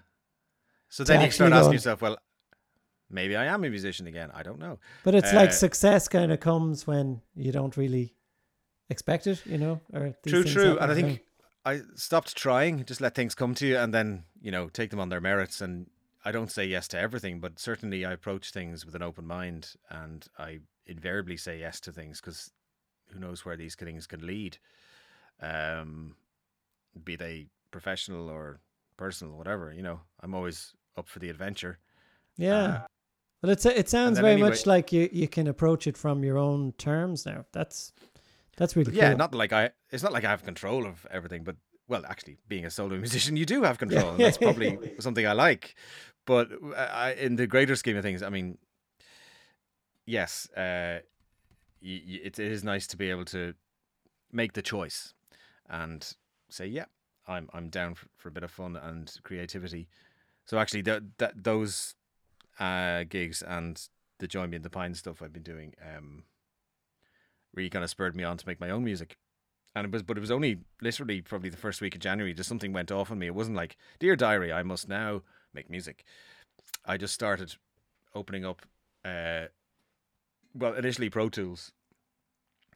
[0.88, 2.16] So then you start asking yourself, well,
[3.10, 4.30] maybe I am a musician again.
[4.32, 4.78] I don't know.
[5.04, 8.14] but it's like uh, success kind of comes when you don't really
[8.90, 10.76] expect it, you know, or True, true.
[10.78, 11.20] happen And I think.
[11.64, 15.00] I stopped trying, just let things come to you and then, you know, take them
[15.00, 15.60] on their merits.
[15.60, 15.90] And
[16.24, 19.74] I don't say yes to everything, but certainly I approach things with an open mind
[19.90, 22.50] and I invariably say yes to things because
[23.12, 24.56] who knows where these things can lead.
[25.42, 26.16] Um,
[27.04, 28.60] be they professional or
[28.96, 31.78] personal, whatever, you know, I'm always up for the adventure.
[32.36, 32.54] yeah.
[32.64, 32.80] uh,
[33.42, 36.38] Well, it's it sounds very anyway- much like you you can approach it from your
[36.38, 37.44] own terms now.
[37.52, 37.92] That's
[38.58, 39.18] that's really yeah, cool.
[39.18, 39.70] not like I.
[39.90, 41.56] It's not like I have control of everything, but
[41.88, 45.32] well, actually, being a solo musician, you do have control, and that's probably something I
[45.32, 45.74] like.
[46.26, 48.58] But uh, I, in the greater scheme of things, I mean,
[50.06, 51.00] yes, uh,
[51.82, 53.54] y- y- it is nice to be able to
[54.32, 55.14] make the choice
[55.68, 56.14] and
[56.50, 56.86] say, yeah,
[57.26, 59.88] I'm I'm down for, for a bit of fun and creativity.
[60.44, 61.94] So actually, th- that those
[62.58, 63.80] uh, gigs and
[64.18, 65.74] the Join Me in the Pine stuff I've been doing.
[65.82, 66.24] Um,
[67.58, 69.18] really kind of spurred me on to make my own music.
[69.74, 72.32] And it was, but it was only literally probably the first week of January.
[72.32, 73.26] Just something went off on me.
[73.26, 76.04] It wasn't like, dear diary, I must now make music.
[76.86, 77.54] I just started
[78.14, 78.62] opening up,
[79.04, 79.46] uh,
[80.54, 81.72] well, initially Pro Tools,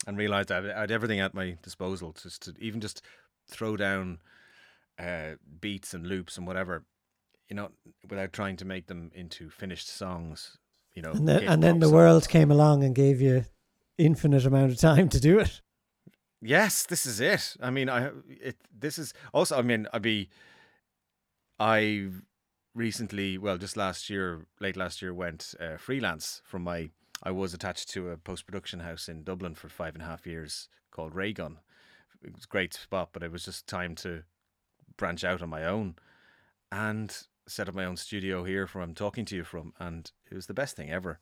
[0.06, 3.02] and realized I had, everything at my disposal just to even just
[3.48, 4.18] throw down
[4.98, 6.84] uh, beats and loops and whatever,
[7.48, 7.70] you know,
[8.08, 10.58] without trying to make them into finished songs.
[10.94, 11.94] You know, and then and then the songs.
[11.94, 13.46] world came along and gave you
[13.98, 15.61] infinite amount of time to do it.
[16.40, 17.57] Yes, this is it.
[17.61, 19.59] I mean, I it this is also.
[19.59, 20.28] I mean, I'd be.
[21.59, 22.09] I
[22.74, 26.90] recently, well, just last year, late last year, went uh, freelance from my.
[27.22, 30.26] I was attached to a post production house in Dublin for five and a half
[30.26, 31.59] years called Raygun.
[32.24, 34.24] It was a great spot, but it was just time to
[34.96, 35.94] branch out on my own
[36.72, 40.35] and set up my own studio here from I'm talking to you from, and it
[40.35, 41.20] was the best thing ever.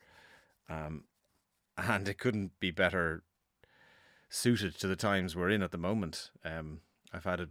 [0.68, 1.04] Um,
[1.88, 3.22] and it couldn't be better
[4.28, 6.30] suited to the times we're in at the moment.
[6.44, 6.80] Um,
[7.12, 7.48] I've had, a,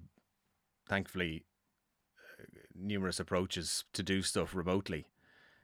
[0.88, 1.46] thankfully,
[2.40, 5.08] uh, numerous approaches to do stuff remotely.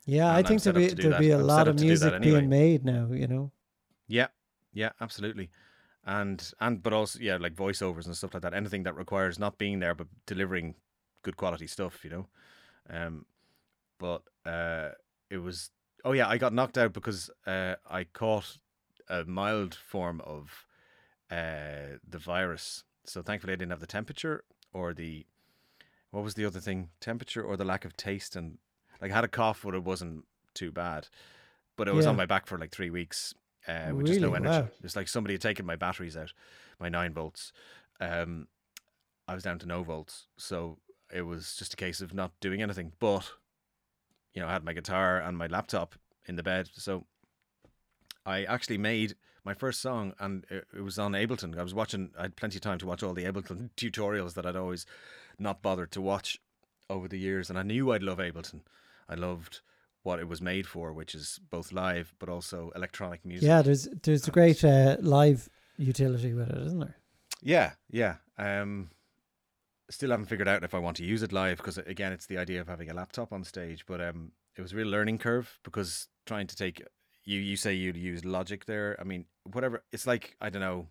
[0.06, 1.20] Yeah, I think there'll be there'll that.
[1.20, 2.40] be a I'm lot of up to do that music anyway.
[2.40, 3.08] being made now.
[3.12, 3.52] You know.
[4.08, 4.28] Yeah,
[4.72, 5.50] yeah, absolutely.
[6.06, 8.54] And and but also yeah, like voiceovers and stuff like that.
[8.54, 10.76] Anything that requires not being there but delivering
[11.24, 12.28] good quality stuff, you know.
[12.90, 13.26] Um,
[13.98, 14.90] but uh,
[15.32, 15.72] it was.
[16.06, 18.60] Oh yeah, I got knocked out because uh, I caught
[19.10, 20.66] a mild form of
[21.32, 22.84] uh, the virus.
[23.04, 25.26] So thankfully, I didn't have the temperature or the
[26.12, 26.90] what was the other thing?
[27.02, 28.60] Temperature or the lack of taste, and
[29.02, 31.08] like I had a cough, but it wasn't too bad.
[31.76, 32.12] But it was Yeah.
[32.12, 33.34] on my back for like three weeks
[33.68, 34.38] uh, with just no Really?
[34.38, 34.62] energy.
[34.62, 34.70] Wow.
[34.84, 36.34] It's like somebody had taken my batteries out,
[36.80, 37.52] my nine volts.
[38.00, 38.48] Um,
[39.28, 40.78] I was down to no volts, so
[41.12, 42.94] it was just a case of not doing anything.
[43.00, 43.30] But
[44.36, 45.96] you know, I had my guitar and my laptop
[46.28, 47.06] in the bed, so
[48.26, 51.58] I actually made my first song, and it, it was on Ableton.
[51.58, 54.46] I was watching; I had plenty of time to watch all the Ableton tutorials that
[54.46, 54.86] I'd always
[55.40, 56.40] not bothered to watch
[56.90, 58.62] over the years, and I knew I'd love Ableton.
[59.08, 59.62] I loved
[60.04, 63.48] what it was made for, which is both live but also electronic music.
[63.48, 66.98] Yeah, there's there's a great uh, live utility with it, isn't there?
[67.42, 68.16] Yeah, yeah.
[68.38, 68.90] Um,
[69.90, 72.38] still haven't figured out if I want to use it live because again, it's the
[72.38, 73.86] idea of having a laptop on stage.
[73.86, 76.82] But um, it was a real learning curve because trying to take
[77.24, 78.96] you you say you'd use Logic there.
[79.00, 79.84] I mean, whatever.
[79.92, 80.88] It's like I don't know.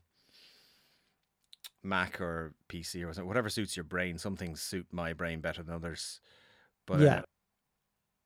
[1.83, 4.17] Mac or PC or something, whatever suits your brain.
[4.17, 6.21] Some things suit my brain better than others.
[6.87, 7.19] But Yeah.
[7.19, 7.23] uh,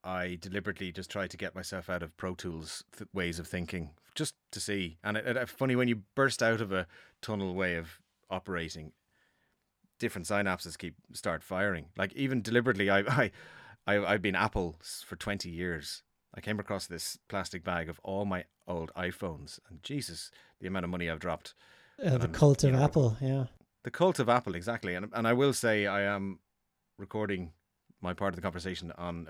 [0.04, 3.90] I deliberately just tried to get myself out of Pro Tools th- ways of thinking,
[4.14, 4.98] just to see.
[5.02, 6.86] And it, it, funny when you burst out of a
[7.20, 8.00] tunnel way of
[8.30, 8.92] operating,
[9.98, 11.86] different synapses keep start firing.
[11.96, 13.30] Like even deliberately, I I,
[13.86, 16.02] I I've been Apple for twenty years.
[16.34, 20.30] I came across this plastic bag of all my old iPhones, and Jesus,
[20.60, 21.54] the amount of money I've dropped.
[22.04, 23.44] Uh, the I'm, cult you of know, Apple, yeah.
[23.82, 24.94] The cult of Apple, exactly.
[24.94, 26.40] And and I will say I am
[26.98, 27.52] recording
[28.00, 29.26] my part of the conversation on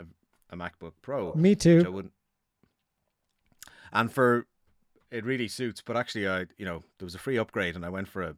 [0.50, 1.32] a, a MacBook Pro.
[1.34, 1.90] Me too.
[1.90, 2.12] wouldn't.
[3.92, 4.46] And for
[5.10, 7.88] it really suits, but actually, I you know there was a free upgrade, and I
[7.88, 8.34] went for a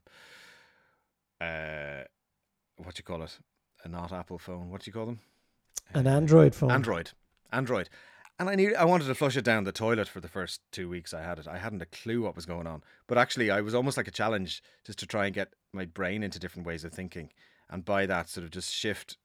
[1.44, 2.04] uh,
[2.84, 3.38] what you call it,
[3.84, 4.70] a not Apple phone.
[4.70, 5.20] What do you call them?
[5.94, 6.70] An Android phone.
[6.70, 7.10] Android,
[7.52, 7.88] Android.
[8.38, 10.88] And I need I wanted to flush it down the toilet for the first two
[10.88, 11.46] weeks I had it.
[11.46, 12.82] I hadn't a clue what was going on.
[13.06, 16.22] But actually I was almost like a challenge just to try and get my brain
[16.22, 17.30] into different ways of thinking.
[17.68, 19.18] And by that sort of just shift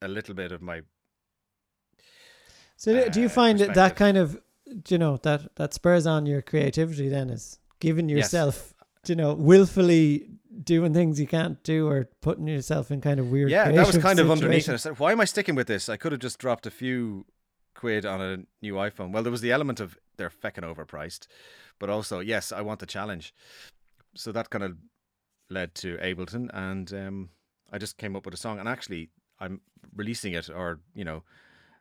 [0.00, 0.82] a little bit of my
[2.76, 4.40] So do- do you uh, find that that kind of,
[4.88, 9.34] you know, that that spurs on your creativity then is giving yourself, do you know,
[9.34, 10.28] willfully
[10.64, 13.98] doing things you can't do or putting yourself in kind of weird Yeah, that was
[13.98, 14.72] kind of underneath it.
[14.72, 15.88] I said, why am I sticking with this?
[15.88, 17.26] I could have just dropped a few
[17.74, 19.12] quid on a new iPhone.
[19.12, 21.26] Well, there was the element of they're feckin' overpriced,
[21.78, 23.32] but also, yes, I want the challenge.
[24.16, 24.76] So that kind of
[25.48, 27.28] led to Ableton, and um,
[27.72, 28.58] I just came up with a song.
[28.58, 29.60] And actually, I'm
[29.94, 31.22] releasing it, or you know,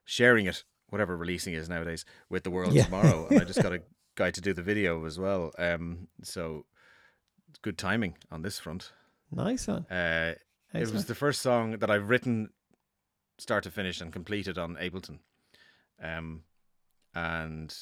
[0.05, 2.85] sharing it, whatever releasing is nowadays, with the world Yeah.
[2.85, 3.27] tomorrow.
[3.27, 3.81] and I just got a
[4.15, 5.51] guy to do the video as well.
[5.57, 6.65] Um, so
[7.61, 8.91] good timing on this front.
[9.31, 9.85] Nice one.
[9.85, 10.35] Uh,
[10.73, 12.49] it was the first song that I've written
[13.37, 15.19] start to finish and completed on Ableton.
[16.01, 16.43] Um,
[17.15, 17.73] and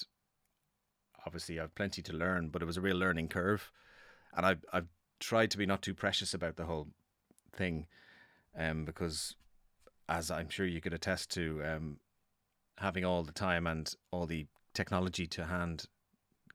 [1.25, 3.71] obviously I've plenty to learn, but it was a real learning curve.
[4.35, 4.87] And I've, I've
[5.19, 6.87] tried to be not too precious about the whole
[7.53, 7.87] thing,
[8.57, 9.35] um, because
[10.07, 11.97] as I'm sure you could attest to, um,
[12.77, 15.85] having all the time and all the technology to hand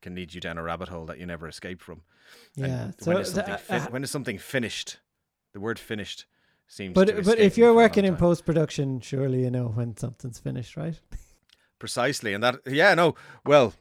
[0.02, 2.02] can lead you down a rabbit hole that you never escape from.
[2.56, 2.84] Yeah.
[2.86, 4.98] when, So, is the- something uh, uh, when is something finished?
[5.54, 6.26] The word finished
[6.66, 6.94] seems.
[6.94, 9.96] but but if you're for a long working in post production, surely you know when
[9.96, 10.98] something's finished, right?
[11.78, 13.74] precisely, and that yeah, no, well,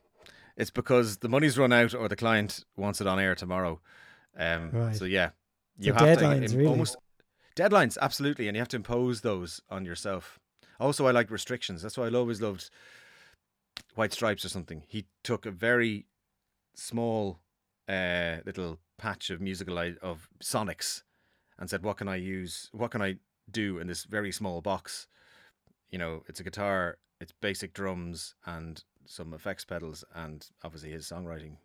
[0.57, 3.79] it's because the money's run out or the client wants it on air tomorrow.
[4.37, 4.95] Um, Right.
[4.95, 5.29] So yeah,
[5.79, 6.69] So you have deadlines, to im- really.
[6.69, 6.97] almost
[7.55, 10.39] deadlines, absolutely, and you have to impose those on yourself.
[10.79, 11.81] Also, I like restrictions.
[11.83, 12.69] That's why I always loved
[13.95, 14.83] White Stripes or something.
[14.87, 16.05] He took a very
[16.75, 17.39] small
[17.87, 21.03] uh, little patch of musical of sonics
[21.57, 22.69] and said, "What can I use?
[22.71, 23.17] What can I
[23.49, 25.07] do in this very small box?"
[25.89, 31.05] You know, it's a guitar, it's basic drums and some effects pedals, and obviously his
[31.05, 31.57] songwriting.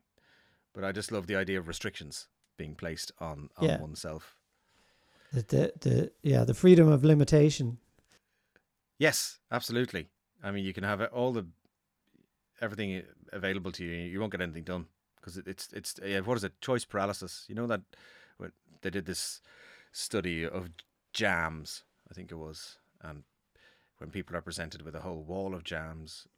[0.72, 3.80] But I just love the idea of restrictions being placed on on Yeah.
[3.80, 4.36] oneself.
[5.32, 7.78] The, the the yeah the freedom of limitation.
[8.98, 10.08] Yes, absolutely.
[10.42, 11.46] I mean, you can have all the
[12.60, 13.92] everything available to you.
[13.92, 14.86] You won't get anything done
[15.26, 16.60] because it, it's it's yeah, what is it?
[16.60, 17.44] Choice paralysis.
[17.48, 17.80] You know that
[18.82, 19.40] they did this
[19.90, 20.70] study of
[21.12, 23.24] jams, I think it was, and
[23.98, 26.28] when people are presented with a whole wall of jams,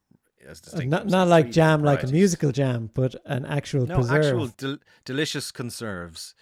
[0.47, 3.97] as distinct not not like jam, different like a musical jam, but an actual No,
[3.97, 4.25] preserve.
[4.25, 6.35] actual del- delicious conserves.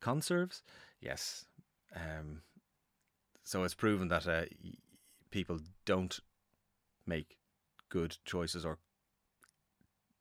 [0.00, 0.62] Conserves?
[1.00, 1.44] Yes.
[1.94, 2.42] Um,
[3.42, 4.44] so it's proven that uh,
[5.30, 6.20] people don't
[7.06, 7.36] make
[7.90, 8.78] good choices or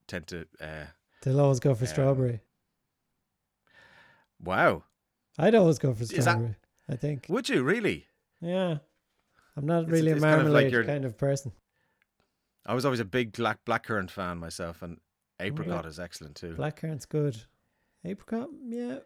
[0.07, 0.47] tend to.
[0.59, 0.87] Uh,
[1.25, 2.39] They'll always go for strawberry.
[4.41, 4.83] wow.
[5.37, 6.55] I'd always go for Is that- strawberry.
[6.87, 7.25] I think.
[7.29, 8.05] Would you really?
[8.41, 8.77] Yeah,
[9.57, 11.51] I'm not It's- really it's a kind of like marmalade your- kind of person.
[12.65, 14.99] I was always a big black blackcurrant fan myself, and
[15.39, 15.89] apricot yeah.
[15.89, 16.53] is excellent too.
[16.55, 17.43] Blackcurrant's good.
[18.03, 18.99] Apricot, yeah.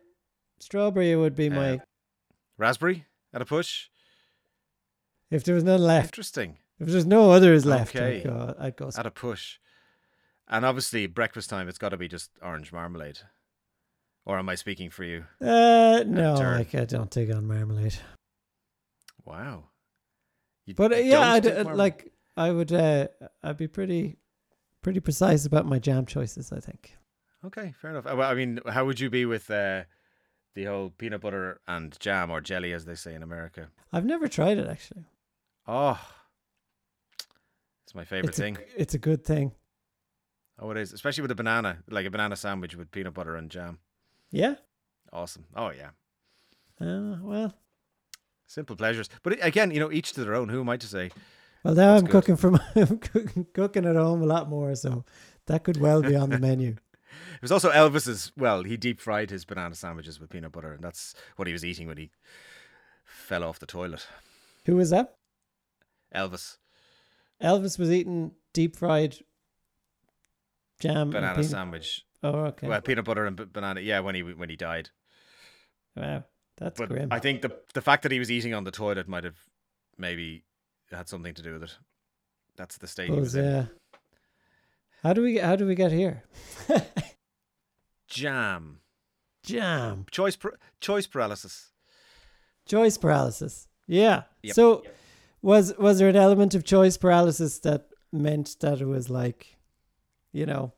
[0.60, 1.76] Strawberry would be my.
[1.76, 1.78] Uh,
[2.58, 3.88] Raspberry at a push.
[5.32, 6.58] if there was none left, Interesting.
[6.80, 8.18] if there's no others left, Okay.
[8.18, 8.56] I'd go.
[8.60, 8.90] I'd go.
[8.98, 9.60] At a push.
[10.50, 13.20] And obviously, breakfast time, it's got to be just orange marmalade.
[14.26, 15.26] Or am I speaking for you?
[15.42, 17.96] Uh, no, like I don't dig on marmalade.
[19.26, 19.66] Wow.
[20.66, 22.72] You- But uh, yeah, I'd, uh, like I would.
[22.72, 23.08] Uh,
[23.44, 24.18] I'd be pretty,
[24.82, 26.52] pretty precise about my jam choices.
[26.52, 26.96] I think.
[27.46, 28.06] Okay, fair enough.
[28.06, 29.84] Well, I mean, how would you be with uh,
[30.56, 33.70] the whole peanut butter and jam or jelly, as they say in America?
[33.94, 35.06] I've never tried it actually.
[35.68, 36.00] Oh,
[37.86, 38.58] it's my favorite It's a, thing.
[38.76, 39.54] it's a good thing.
[40.62, 43.50] Oh, it is, especially with a banana, like a banana sandwich with peanut butter and
[43.50, 43.80] jam.
[44.32, 44.56] Yeah.
[45.14, 45.46] Awesome.
[45.56, 45.90] Oh yeah,
[46.80, 47.54] Uh, well,
[48.46, 49.10] simple pleasures.
[49.24, 50.50] But again, you know, each to their own.
[50.50, 51.12] Who am I to say?
[51.64, 52.24] well now I'm good.
[52.24, 55.06] cooking my, I'm cooking, cooking at home a lot more, so
[55.48, 56.76] that could well be on the menu.
[57.36, 58.32] It was also Elvis's.
[58.38, 61.66] Well, he deep fried his banana sandwiches with peanut butter, and that's what he was
[61.66, 62.12] eating when he
[63.04, 64.06] fell off the toilet.
[64.66, 65.16] Who was that?
[66.16, 66.58] Elvis,
[67.42, 69.18] Elvis was eating deep fried
[70.80, 71.10] jam.
[71.10, 72.04] banana peanut- sandwich.
[72.22, 72.68] Oh, okay.
[72.68, 73.80] Well, peanut butter and b- banana.
[73.82, 74.90] Yeah, when he when he died.
[75.96, 76.24] wow,
[76.58, 77.08] that's But grim.
[77.12, 79.38] I think the the fact that he was eating on the toilet might have
[79.98, 80.44] maybe
[80.92, 81.78] had something to do with it.
[82.58, 83.46] That's the state he was in.
[83.46, 83.66] uh,
[85.04, 86.24] how do we how do we get here?
[88.08, 88.80] Jam.
[89.44, 90.06] Jam.
[90.12, 91.72] Choice par- choice paralysis.
[92.68, 93.68] Choice paralysis.
[93.88, 94.24] Yeah.
[94.44, 94.56] Yep.
[94.56, 94.84] So
[95.42, 99.56] was was there an element of choice paralysis that meant that it was like,
[100.32, 100.74] you know,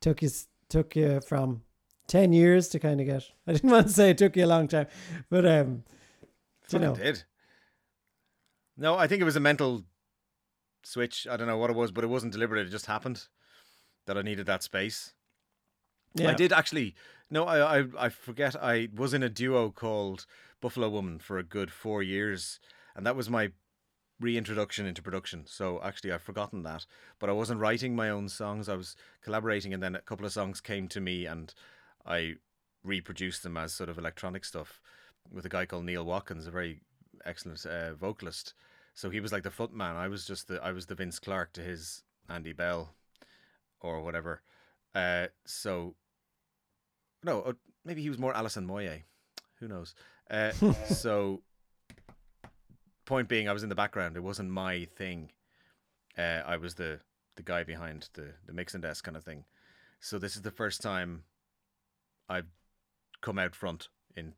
[0.00, 0.30] took you
[0.68, 1.62] took you from
[2.06, 3.24] ten years to kind of get?
[3.46, 4.86] I didn't want to say it took you a long time,
[5.30, 5.84] but um,
[6.70, 7.24] you know, did.
[8.76, 9.84] No, I think it was a mental
[10.82, 11.26] switch.
[11.30, 12.66] I don't know what it was, but it wasn't deliberate.
[12.66, 13.28] It just happened
[14.06, 15.12] that I needed that space.
[16.14, 16.30] yeah.
[16.30, 16.94] I did actually.
[17.30, 18.54] No, I, I I forget.
[18.62, 20.26] I was in a duo called
[20.60, 22.60] Buffalo Woman for a good four years,
[22.94, 23.52] and that was my
[24.24, 25.44] reintroduction into production.
[25.46, 26.86] So actually, I've forgotten that.
[27.18, 28.68] But I wasn't writing my own songs.
[28.68, 31.54] I was collaborating, and then a couple of songs came to me, and
[32.06, 32.36] I
[32.82, 34.80] reproduced them as sort of electronic stuff
[35.30, 36.80] with a guy called Neil Watkins, a very
[37.24, 38.54] excellent uh, vocalist.
[38.94, 39.96] So he was like the footman.
[39.96, 42.94] I was just the I was the Vince Clarke to his Andy Bell,
[43.80, 44.42] or whatever.
[44.94, 45.94] Uh, so
[47.22, 47.52] no, uh,
[47.84, 49.02] maybe he was more Alison Moyet.
[49.60, 49.94] Who knows?
[50.30, 50.52] Uh,
[50.88, 51.42] so
[53.04, 54.16] point being, I was in the background.
[54.16, 55.30] It wasn't my thing.
[56.16, 57.00] Uh, I was the
[57.36, 59.44] the guy behind the the mixing desk kind of thing.
[60.00, 61.24] So this is the first time
[62.28, 62.46] I've
[63.20, 64.34] come out front in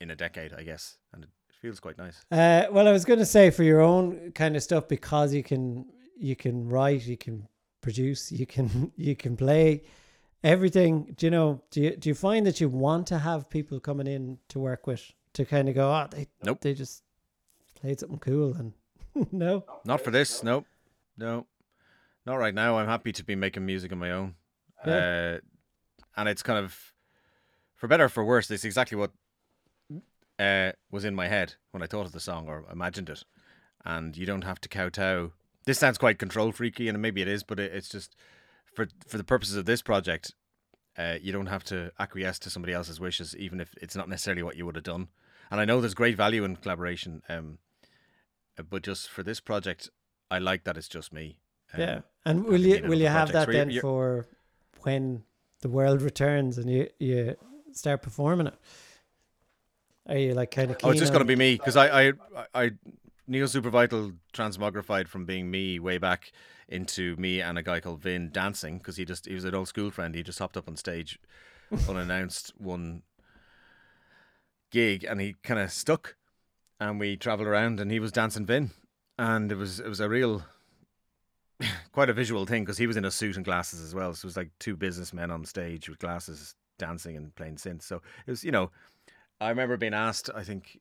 [0.00, 2.24] in a decade, I guess, and it feels quite nice.
[2.30, 5.42] Uh, well, I was going to say for your own kind of stuff because you
[5.42, 5.86] can
[6.16, 7.48] you can write, you can
[7.82, 9.82] produce, you can you can play
[10.42, 11.14] everything.
[11.16, 11.62] Do you know?
[11.70, 14.86] Do you do you find that you want to have people coming in to work
[14.86, 16.60] with to kind of go, oh, they Nope.
[16.60, 17.02] they just
[17.82, 18.72] played something cool and
[19.32, 20.64] no, Not for this, no,
[21.18, 21.46] no,
[22.24, 22.78] not right now.
[22.78, 24.36] I'm happy to be making music on my own,
[24.86, 24.94] Yeah.
[25.36, 25.38] uh,
[26.16, 26.94] and it's kind of,
[27.76, 29.10] for better or for worse, it's exactly what
[30.38, 33.24] uh, was in my head when I thought of the song or imagined it,
[33.84, 35.32] and you don't have to kowtow.
[35.66, 38.16] This sounds quite control freaky, and maybe it is, but it, it's just
[38.74, 40.32] for for the purposes of this project,
[40.96, 44.42] uh, you don't have to acquiesce to somebody else's wishes, even if it's not necessarily
[44.42, 45.08] what you would have done.
[45.50, 47.22] And I know there's great value in collaboration.
[47.28, 47.58] Um,
[48.68, 49.90] but just for this project,
[50.30, 51.38] I like that it's just me.
[51.74, 52.00] Um, yeah.
[52.24, 54.26] And will you will you have that then you're- for
[54.82, 55.24] when
[55.60, 57.36] the world returns and you you
[57.72, 58.54] start performing it?
[60.06, 60.78] Are you like kind of?
[60.82, 62.12] Oh, it's just going to be me because I, I,
[62.54, 62.70] I,
[63.28, 66.32] Neo Supervital transmogrified from being me way back
[66.68, 69.68] into me and a guy called Vin dancing because he just he was an old
[69.68, 70.14] school friend.
[70.14, 71.20] He just hopped up on stage
[71.88, 73.02] unannounced one
[74.72, 76.16] gig and he kind of stuck,
[76.82, 78.70] and we travelled around and he was dancing Vin,
[79.18, 80.42] and it was it was a real.
[81.92, 84.12] Quite a visual thing because he was in a suit and glasses as well.
[84.14, 87.82] So it was like two businessmen on stage with glasses dancing and playing synth.
[87.82, 88.70] So it was, you know,
[89.40, 90.80] I remember being asked, I think,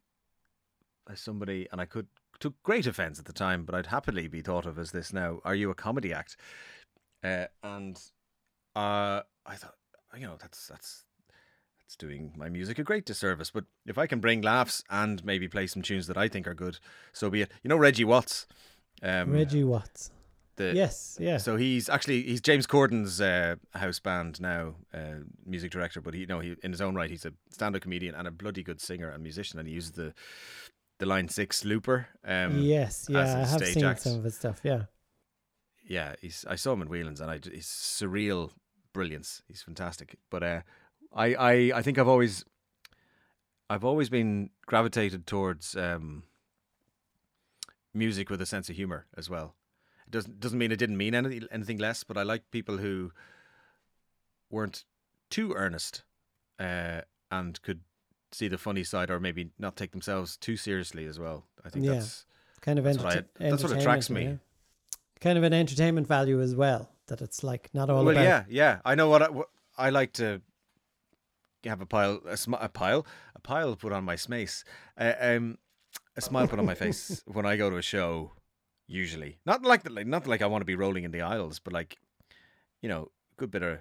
[1.06, 2.08] by somebody, and I could
[2.40, 5.40] took great offence at the time, but I'd happily be thought of as this now.
[5.44, 6.36] Are you a comedy act?
[7.24, 8.02] Uh, and
[8.76, 9.76] uh, I thought,
[10.18, 11.04] you know, that's that's
[11.92, 13.52] that's doing my music a great disservice.
[13.52, 16.54] But if I can bring laughs and maybe play some tunes that I think are
[16.54, 16.80] good,
[17.12, 17.52] so be it.
[17.64, 18.48] You know, Reggie Watts.
[19.04, 20.12] Um, Reggie Watts.
[20.56, 21.38] the, Yes, yeah.
[21.38, 26.02] so he's actually he's James Corden's uh, house band now, uh, music director.
[26.02, 28.32] But he, you know, he in his own right, he's a stand-up comedian and a
[28.32, 29.60] bloody good singer and musician.
[29.60, 30.14] And he uses the
[31.00, 32.08] the line six looper.
[32.26, 34.02] Um, yes, yeah, I have seen act.
[34.02, 34.62] some of his stuff.
[34.64, 34.84] Yeah,
[35.88, 36.46] yeah, he's.
[36.48, 38.52] I saw him in Whelan's, and I he's surreal
[38.94, 39.42] brilliance.
[39.48, 40.18] He's fantastic.
[40.30, 40.62] But uh,
[41.14, 42.46] I, I, I think I've always,
[43.70, 46.24] I've always been gravitated towards um,
[47.94, 49.56] music with a sense of humor as well.
[50.06, 53.12] It doesn't doesn't mean it didn't mean anything anything less, but I like people who
[54.50, 54.84] weren't
[55.30, 56.04] too earnest
[56.60, 57.82] uh, and could
[58.32, 61.46] see the funny side, or maybe not take themselves too seriously as well.
[61.66, 61.94] I think Yeah.
[61.94, 62.26] that's
[62.62, 64.24] Kind of That's what I- that's what attracts me.
[64.24, 64.36] yeah.
[65.20, 66.92] Kind of an entertainment value as well.
[67.08, 68.24] That it's like not all well, about.
[68.24, 68.80] yeah, yeah.
[68.86, 70.42] I know what I, what I like to
[71.66, 73.06] have a pile, a, sm- a pile,
[73.36, 74.64] a pile put on my smace,
[74.98, 75.58] uh, um,
[76.18, 78.32] a smile put on my face when I go to a show.
[78.88, 81.60] Usually, not like that, like not like I want to be rolling in the aisles,
[81.60, 81.98] but like,
[82.82, 83.78] you know, a good bit of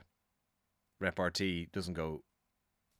[1.01, 2.23] repartee doesn't go.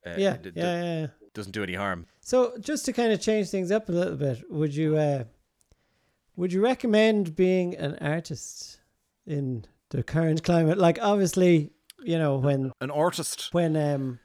[0.05, 1.07] Uh, yeah, d- yeah, yeah, yeah.
[1.35, 2.07] doesn't do any harm.
[2.21, 5.25] So just to kind of change things up a little bit, would you uh,
[6.37, 8.81] would you recommend being an artist
[9.27, 10.79] in the current climate?
[10.79, 11.71] Like obviously,
[12.03, 13.51] you know, when An artist.
[13.53, 14.19] when um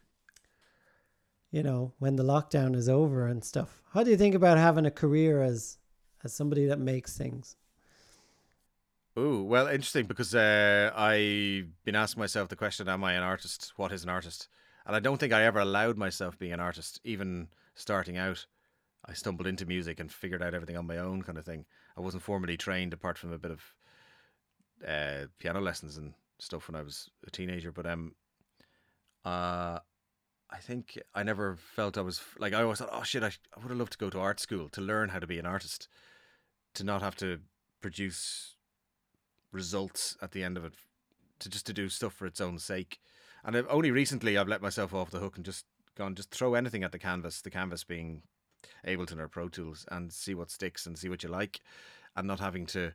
[1.55, 3.81] you know, when the lockdown is over and stuff.
[3.93, 5.77] How do you think about having a career as
[6.21, 7.55] as somebody that makes things?
[9.17, 13.71] Ooh, well, interesting because uh, I've been asking myself the question: Am I an artist?
[13.77, 14.49] What is an artist?
[14.85, 18.45] And I don't think I ever allowed myself being an artist, even starting out.
[19.05, 21.63] I stumbled into music and figured out everything on my own, kind of thing.
[21.95, 23.63] I wasn't formally trained, apart from a bit of
[24.85, 27.71] uh, piano lessons and stuff when I was a teenager.
[27.71, 28.13] But um,
[29.23, 29.79] uh,
[30.65, 33.69] think I never felt I was like I always thought, oh shit, I, I would
[33.69, 35.87] have loved to go to art school to learn how to be an artist,
[36.73, 37.39] to not have to
[37.81, 38.55] produce
[39.51, 40.73] results at the end of it,
[41.39, 42.99] to just to do stuff for its own sake.
[43.43, 46.55] And I've, only recently I've let myself off the hook and just gone, just throw
[46.55, 47.41] anything at the canvas.
[47.41, 48.23] The canvas being
[48.85, 51.61] Ableton or Pro Tools, and see what sticks and see what you like,
[52.15, 52.93] and not having to.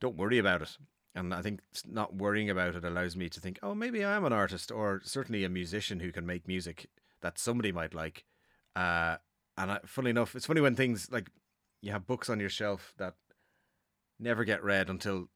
[0.00, 0.76] Don't worry about it.
[1.14, 4.24] And I think not worrying about it allows me to think, oh, maybe I am
[4.24, 6.88] an artist, or certainly a musician who can make music
[7.22, 8.24] that somebody might like.
[8.76, 9.16] Uh,
[9.56, 11.30] and I, funny enough, it's funny when things like
[11.80, 13.14] you have books on your shelf that
[14.20, 15.28] never get read until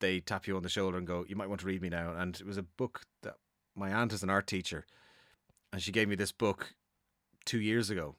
[0.00, 2.14] they tap you on the shoulder and go, "You might want to read me now."
[2.14, 3.36] And it was a book that
[3.74, 4.86] my aunt is an art teacher,
[5.72, 6.74] and she gave me this book
[7.44, 8.14] two years ago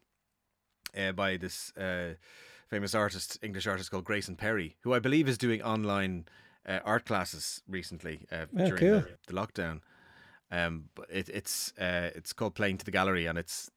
[0.98, 2.16] uh, by this uh,
[2.68, 6.26] famous artist, English artist called Grayson Perry, who I believe is doing online
[6.68, 9.00] uh, art classes recently uh, Oh, during cool.
[9.02, 9.82] the, the lockdown.
[10.52, 13.72] Um, but it, it's uh, it's called Playing to the Gallery, and it's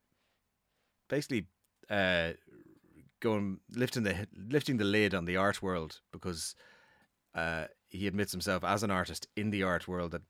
[1.08, 1.46] basically
[1.90, 2.32] uh,
[3.20, 6.54] going lifting the lifting the lid on the art world because
[7.34, 10.22] uh, he admits himself as an artist in the art world that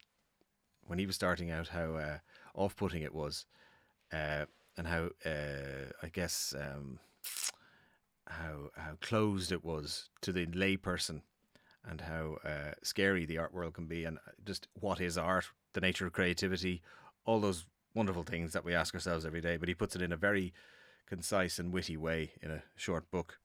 [0.87, 2.19] when he was starting out, how uh,
[2.55, 3.45] off-putting it was,
[4.13, 4.47] uh,
[4.77, 6.99] and how uh, I guess um,
[8.27, 11.23] how how closed it was to the layperson,
[11.89, 15.81] and how uh, scary the art world can be, and just what is art, the
[15.81, 16.83] nature of creativity,
[17.25, 19.57] all those wonderful things that we ask ourselves every day.
[19.57, 20.53] But he puts it in a very
[21.07, 23.39] concise and witty way in a short book.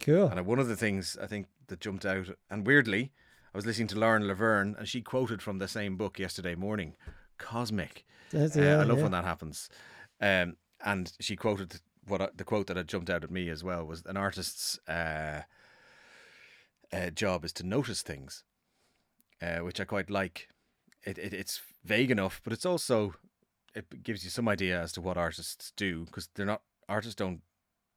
[0.00, 0.26] Cool.
[0.28, 3.12] And one of the things I think that jumped out, and weirdly,
[3.54, 6.96] I was listening to Lauren Laverne, and she quoted from the same book yesterday morning,
[7.38, 9.02] "Cosmic." That's, Uh, yeah, I love yeah.
[9.04, 9.68] when that happens.
[10.20, 13.62] Um, and she quoted what I, the quote that had jumped out at me as
[13.62, 15.42] well was an artist's uh,
[16.92, 18.44] uh, job is to notice things,
[19.42, 20.48] uh, which I quite like.
[21.02, 23.14] It, it it's vague enough, but it's also
[23.74, 27.42] it gives you some idea as to what artists do because they're not artists don't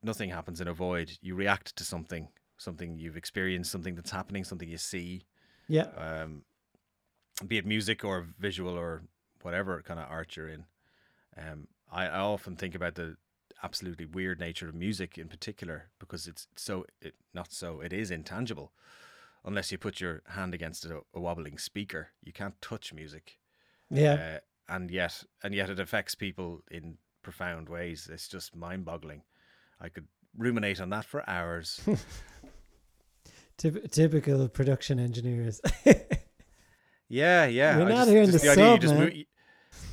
[0.04, 1.12] nothing happens in a void.
[1.22, 5.24] You react to something, something you've experienced, something that's happening, something you see
[5.68, 5.88] Yeah.
[5.98, 6.44] um,
[7.48, 9.04] be it music or visual or
[9.42, 10.66] whatever kind of art you're in.
[11.38, 13.16] Um, I, I often think about the
[13.64, 18.12] absolutely weird nature of music in particular because it's so it not so it is
[18.12, 18.72] intangible
[19.44, 23.38] unless you put your hand against a, a wobbling speaker you can't touch music
[23.90, 24.14] Yeah.
[24.70, 29.24] uh, and yet and yet it affects people in profound ways it's just mind-boggling
[29.82, 31.82] i could ruminate on that for hours
[33.58, 35.62] Typ- typical production engineers.
[37.10, 37.78] Yeah, yeah.
[37.78, 39.24] We're I not just, here in the sub, just man.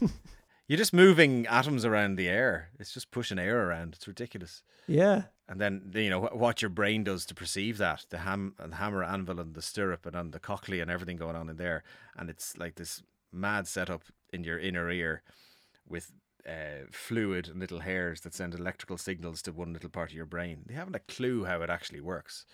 [0.01, 0.09] mo-
[0.69, 2.71] you're just moving atoms around the air.
[2.79, 3.95] It's just pushing air around.
[3.95, 4.62] It's ridiculous.
[4.87, 5.25] yeah.
[5.47, 8.77] And then you know what your brain does to perceive that the ham, and the
[8.77, 11.83] hammer, anvil, and the stirrup, and on the cochlea, and everything going on in there.
[12.17, 15.23] And it's like this mad setup in your inner ear
[15.87, 16.12] with
[16.49, 20.25] uh, fluid and little hairs that send electrical signals to one little part of your
[20.25, 20.62] brain.
[20.67, 22.47] They haven't a clue how it actually works.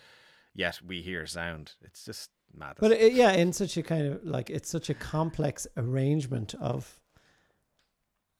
[0.52, 1.74] Yet we hear sound.
[1.82, 2.78] It's just madness.
[2.80, 6.98] But it, yeah, in such a kind of like it's such a complex arrangement of,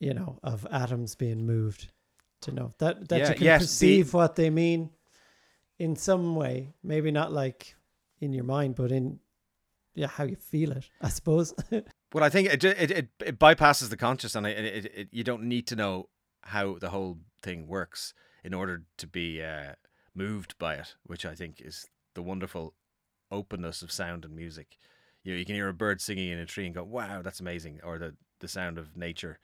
[0.01, 1.93] you know, of atoms being moved.
[2.43, 4.89] To know that that Yeah, you can yes, the- perceive what they mean,
[5.79, 6.73] in some way.
[6.83, 7.75] Maybe not like
[8.19, 9.21] in your mind, but in,
[9.95, 11.55] yeah how you feel it, I suppose.
[12.13, 15.45] Well, I think it it, it, it bypasses the conscious, and it, it, you don't
[15.45, 16.09] need to know
[16.43, 19.75] how the whole thing works in order to be uh,
[20.15, 22.75] moved by it, which I think is the wonderful
[23.31, 24.77] openness of sound and music.
[25.23, 27.39] You know, you can hear a bird singing in a tree and go, "Wow, that's
[27.41, 29.39] amazing," or the the sound of nature,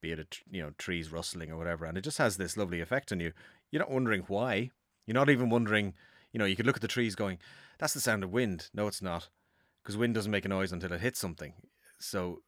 [0.00, 2.56] be it a tr- you know trees rustling or whatever, and it just has this
[2.56, 3.32] lovely effect on you.
[3.70, 4.70] You're not wondering why.
[5.06, 5.94] You're not even wondering.
[6.32, 7.38] You know, you could look at the trees going,
[7.78, 9.28] "That's the sound of wind." No, it's not,
[9.82, 11.54] because wind doesn't make a noise until it hits something.
[11.98, 12.42] So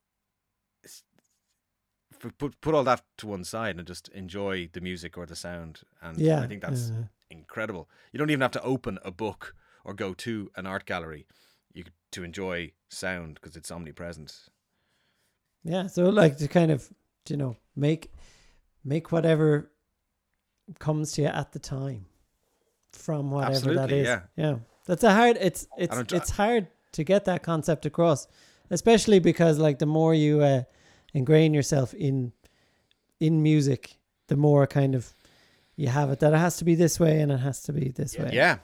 [2.38, 5.80] put put all that to one side and just enjoy the music or the sound.
[6.00, 6.92] And yeah, I think that's
[7.30, 7.88] incredible.
[8.12, 11.26] You don't even have to open a book or go to an art gallery
[11.74, 14.34] you to enjoy sound because it's omnipresent.
[15.64, 16.92] Yeah, so like to kind of
[17.28, 18.12] you know make
[18.84, 19.70] make whatever
[20.78, 22.06] comes to you at the time
[22.92, 24.06] from whatever that Absolutely, is.
[24.06, 24.20] yeah.
[24.36, 24.56] yeah.
[24.86, 25.38] That's a hard.
[25.40, 28.26] It's it's it's hard to get that concept across,
[28.70, 30.62] especially because like the more you uh,
[31.14, 32.32] ingrain yourself in
[33.20, 33.96] in music,
[34.26, 35.14] the more kind of
[35.76, 37.90] you have it that it has to be this way and it has to be
[37.90, 38.30] this way.
[38.32, 38.58] Yeah.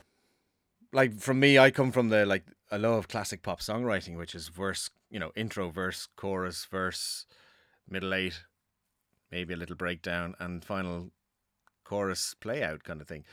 [0.93, 4.49] Like from me, I come from the like I love classic pop songwriting, which is
[4.49, 7.27] verse, you know, intro, verse, chorus, verse,
[7.89, 8.43] middle eight,
[9.31, 11.11] maybe a little breakdown, and final
[11.85, 13.25] chorus play out kind of thing.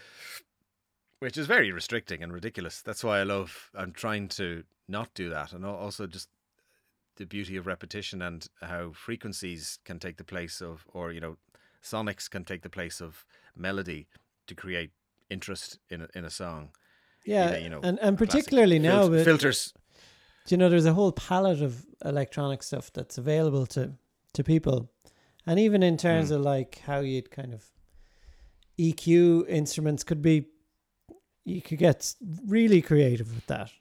[1.19, 2.81] Which is very restricting and ridiculous.
[2.81, 5.53] That's why I love I'm trying to not do that.
[5.53, 6.29] And also just
[7.15, 11.37] the beauty of repetition and how frequencies can take the place of or, you know,
[11.81, 13.25] sonics can take the place of
[13.55, 14.07] melody
[14.47, 14.91] to create
[15.29, 16.69] interest in a, in a song.
[17.25, 19.73] yeah, Either, you know, and and particularly now, with, filters.
[20.49, 23.93] you know, there's a whole palette of electronic stuff that's available to
[24.33, 24.91] to people,
[25.47, 26.35] and even in terms Mm.
[26.35, 27.63] of like how you'd kind of
[28.79, 30.45] EQ instruments could be,
[31.43, 32.13] you could get
[32.45, 33.71] really creative with that.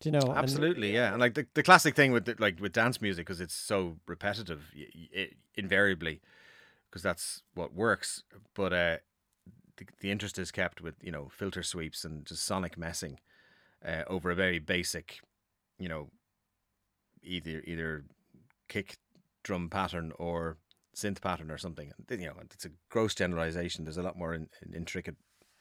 [0.00, 0.20] Do you know?
[0.30, 1.12] And- Absolutely, yeah.
[1.12, 3.96] And like the, the classic thing with the, like with dance music because it's so
[4.06, 6.20] repetitive, y- it, invariably,
[6.88, 8.22] because that's what works.
[8.54, 8.96] But uh,
[9.76, 13.20] the, the interest is kept with you know filter sweeps and just sonic messing
[13.86, 15.20] uh, over a very basic,
[15.78, 16.08] you know,
[17.22, 18.04] either either
[18.68, 18.96] kick
[19.42, 20.56] drum pattern or
[20.94, 21.92] synth pattern or something.
[22.08, 23.84] You know, it's a gross generalization.
[23.84, 25.16] There's a lot more in, in intricate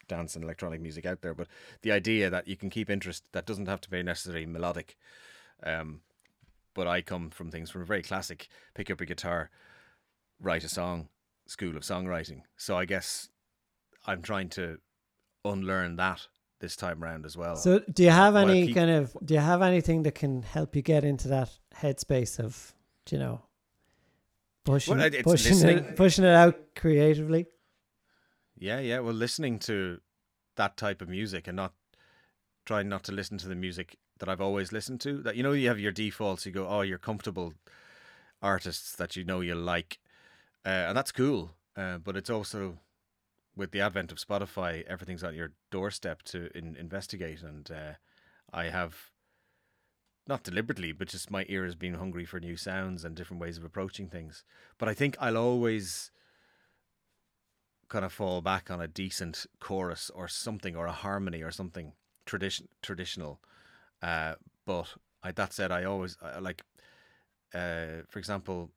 [0.08, 1.48] dance and electronic music out there, but
[1.82, 4.98] the idea that you can keep interest that doesn't have to be necessarily melodic.
[5.64, 6.02] Um,
[6.74, 9.50] but I come from things from a very classic pick up a guitar,
[10.42, 11.10] write a song
[11.48, 12.42] school of songwriting.
[12.58, 13.30] So I guess
[14.06, 14.80] I'm trying to
[15.46, 16.28] unlearn that
[16.60, 17.56] this time around as well.
[17.56, 20.76] So, do you have any keep- kind of do you have anything that can help
[20.76, 22.74] you get into that headspace of
[23.06, 23.42] do you know
[24.66, 27.48] pushing Well, pushing it pushing it out creatively?
[28.58, 29.00] Yeah, yeah.
[29.00, 30.02] Well, listening to
[30.56, 31.74] that type of music and not
[32.66, 35.22] trying not to listen to the music that I've always listened to.
[35.22, 36.46] That you know, you have your defaults.
[36.46, 37.54] You go, oh, you're comfortable
[38.42, 40.00] artists that you know you like,
[40.66, 41.52] uh, and that's cool.
[41.76, 42.80] Uh, but it's also
[43.56, 47.94] with the advent of Spotify, everything's on your doorstep to in, investigate, and uh,
[48.52, 48.96] I have.
[50.30, 53.58] Not deliberately, but just my ear has been hungry for new sounds and different ways
[53.58, 54.44] of approaching things.
[54.78, 56.12] But I think I'll always
[57.88, 61.94] kind of fall back on a decent chorus or something or a harmony or something
[62.28, 63.42] tradition traditional.
[64.04, 64.36] Uh,
[64.68, 66.62] but I, that said, I always I, like,
[67.56, 68.70] uh, for example,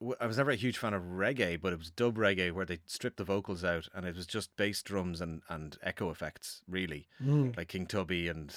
[0.00, 2.66] w- I was never a huge fan of reggae, but it was dub reggae where
[2.66, 6.60] they stripped the vocals out and it was just bass drums and, and echo effects,
[6.68, 7.56] really, Mm.
[7.56, 8.54] like King Tubby and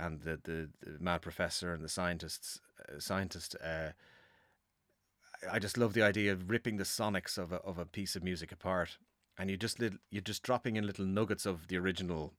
[0.00, 3.56] and the the, the Mad Professor and the scientists uh, scientist.
[3.62, 3.90] Uh,
[5.50, 8.22] I- just love the idea of ripping the sonics of a of a piece of
[8.24, 8.98] music apart,
[9.38, 9.80] and you just
[10.10, 12.34] you're just dropping in little nuggets of the original,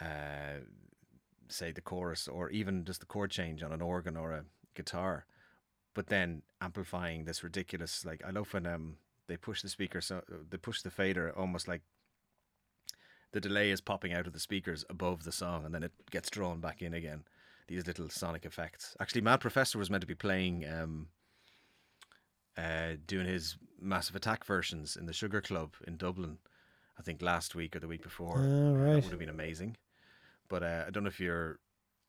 [0.00, 0.60] uh,
[1.48, 5.24] say the chorus or even just the chord change on an organ or a guitar,
[5.94, 8.96] but then amplifying this ridiculous like I love when um
[9.28, 11.82] they push the speaker so they push the fader almost like
[13.32, 16.30] the delay is popping out of the speakers above the song and then it gets
[16.30, 17.24] drawn back in again.
[17.66, 18.96] These little sonic effects.
[18.98, 21.08] Actually, Mad Professor was meant to be playing, um,
[22.56, 26.38] uh, doing his Massive Attack versions in the Sugar Club in Dublin.
[26.98, 28.38] I think last week or the week before.
[28.38, 28.94] Oh, right.
[28.94, 29.76] That would have been amazing.
[30.48, 31.58] But uh, I don't know if you're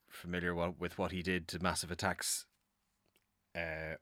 [0.08, 2.46] familiar with what he did to Massive Attacks.
[3.54, 3.96] Uh,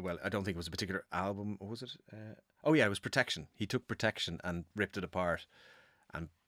[0.00, 1.56] well, I don't think it was a particular album.
[1.58, 1.90] What was it?
[2.10, 2.34] Uh,
[2.64, 3.48] oh yeah, it was Protection.
[3.54, 5.46] He took Protection and ripped it apart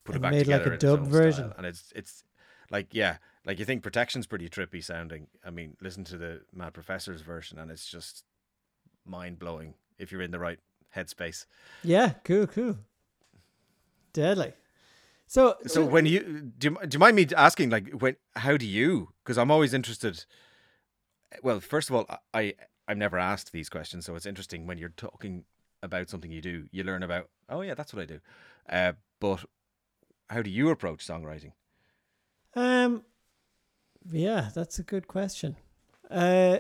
[0.05, 1.48] put And it back made, like, a dub version.
[1.48, 1.55] style.
[1.57, 2.24] And it's it's
[2.70, 5.28] like yeah, like you think Protection's pretty trippy sounding.
[5.44, 8.24] I mean, listen to the Mad Professor's version, and it's just
[9.05, 10.59] mind blowing if you're in the right
[10.96, 11.46] headspace.
[11.82, 12.78] Yeah, cool, cool,
[14.12, 14.53] deadly.
[15.26, 18.66] So, So when you do, you, do you mind me asking like when how do
[18.66, 19.12] you?
[19.24, 20.24] Because I'm always interested
[21.42, 22.55] well, first of all, I- I
[22.88, 25.44] I'm never asked these questions, so it's interesting when you're talking
[25.82, 26.68] about something you do.
[26.72, 28.20] You learn about, oh yeah, that's what I do.
[28.68, 29.44] Uh, but
[30.32, 31.52] how do you approach songwriting?
[32.54, 33.02] Um,
[34.10, 35.56] yeah, that's a good question.
[36.10, 36.58] Uh,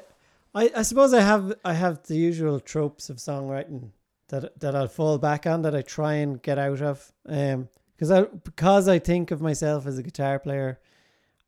[0.54, 3.90] I I suppose I have I have the usual tropes of songwriting
[4.28, 7.12] that that I'll fall back on that I try and get out of.
[7.26, 10.80] Um, because I because I think of myself as a guitar player,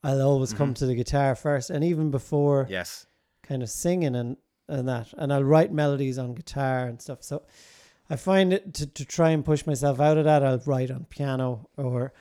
[0.03, 3.07] I'll always come to the guitar first, and even before Yes.
[3.43, 4.37] kind of singing and
[4.69, 7.23] and that, and I'll write melodies on guitar and stuff.
[7.23, 7.43] So
[8.11, 10.45] I find it to to try and push myself out of that.
[10.45, 12.13] I'll write on piano or.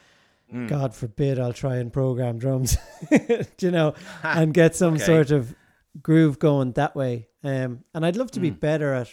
[0.54, 0.68] Mm.
[0.68, 2.78] God forbid I'll try and program drums,
[3.60, 5.04] you know, and get some Okay.
[5.06, 5.56] sort of
[6.04, 7.28] groove going that way.
[7.44, 8.60] Um, and I'd love to be Mm.
[8.60, 9.10] better at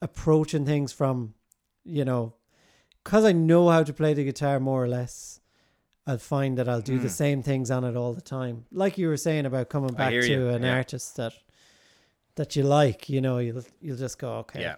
[0.00, 1.34] approaching things from,
[1.84, 2.34] you know,
[3.02, 5.40] because I know how to play the guitar more or less.
[6.06, 7.12] I'll find that I'll do the Mm.
[7.24, 8.66] same things on it all the time.
[8.72, 10.74] Like you were saying about coming back to you, an yeah.
[10.74, 11.32] artist that
[12.34, 14.60] that you like, you know, you'll you'll just go okay.
[14.62, 14.76] Yeah.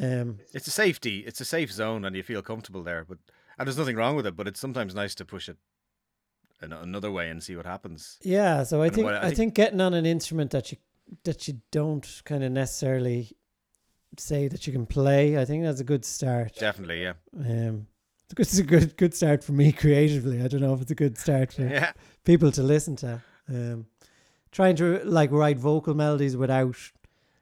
[0.00, 1.18] Um, It's a safety.
[1.26, 3.04] It's a safe zone, and you feel comfortable there.
[3.04, 3.18] But
[3.58, 4.36] and there's nothing wrong with it.
[4.36, 5.56] But it's sometimes nice to push it
[6.60, 8.18] an, another way and see what happens.
[8.22, 10.70] Yeah, so I And think what I, I think, think- getting on an instrument that
[10.72, 10.78] you
[11.24, 13.32] that you don't kind of necessarily
[14.18, 16.54] say that you can play, I think that's a good start.
[16.56, 17.86] Definitely, yeah, Um,
[18.24, 20.42] it's a good- it's a good good start for me creatively.
[20.42, 21.92] I don't know if it's a good start for yeah.
[22.24, 23.22] people to listen to.
[23.48, 23.86] Um,
[24.52, 26.76] trying to like write vocal melodies without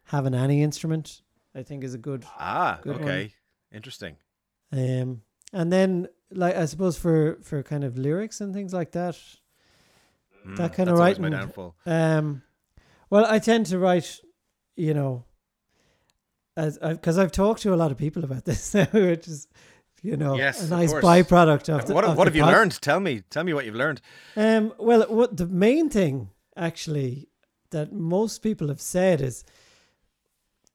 [0.04, 1.22] having any instrument,
[1.56, 2.24] I think is a good.
[2.38, 3.02] Ah, Good one.
[3.04, 3.32] okay,
[3.72, 4.16] interesting.
[4.72, 9.16] Um, and then like I suppose for for kind of lyrics and things like that,
[10.46, 11.74] Mm, That kinda that's always my writing- downfall.
[11.86, 12.42] Um,
[13.10, 14.20] well, I tend to write,
[14.76, 15.24] you know,
[16.56, 19.48] as because I've talked to a lot of people about this now, which is,
[20.02, 21.04] you know, Yes, a nice course.
[21.04, 21.94] byproduct of the.
[21.94, 22.80] what of what the have you pod- learned?
[22.80, 23.22] Tell me.
[23.30, 24.00] Tell me what you've learned.
[24.36, 27.28] Um, well, what the main thing actually
[27.70, 29.44] that most people have said is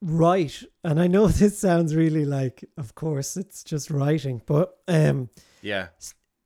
[0.02, 5.30] write, and I know this sounds really like, of course, it's just writing, but um,
[5.62, 5.88] Yeah,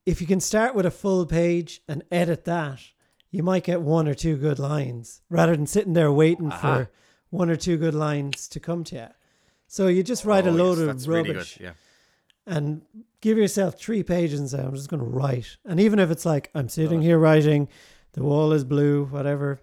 [0.06, 2.80] if you can start with a full page and edit that,
[3.32, 6.60] you might get one or two good lines rather than sitting there waiting Aha.
[6.78, 6.92] for
[7.30, 9.08] one or two good lines to come to you.
[9.68, 11.58] So you just write a Oh, load yes, of that's really rubbish.
[11.60, 11.72] Yeah,
[12.46, 12.84] and
[13.22, 15.58] give yourself three pages and say, I'm just going to write.
[15.66, 17.68] And even if it's like, I'm sitting here writing,
[18.14, 19.60] the wall is blue, whatever,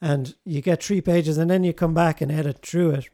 [0.00, 3.08] and you get three pages and then you come back and edit through it.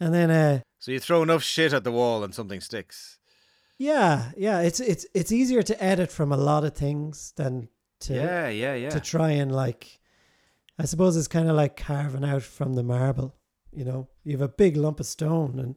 [0.00, 3.18] And then, uh, so you throw enough shit at the wall and something sticks.
[3.78, 7.68] yeah, yeah, it's it's it's easier to edit from a lot of things than
[8.00, 8.90] to yeah, yeah, yeah.
[8.90, 10.00] to try and like
[10.78, 13.34] I suppose it's kind of like carving out from the marble,
[13.72, 14.08] you know.
[14.24, 15.76] You have a big lump of stone and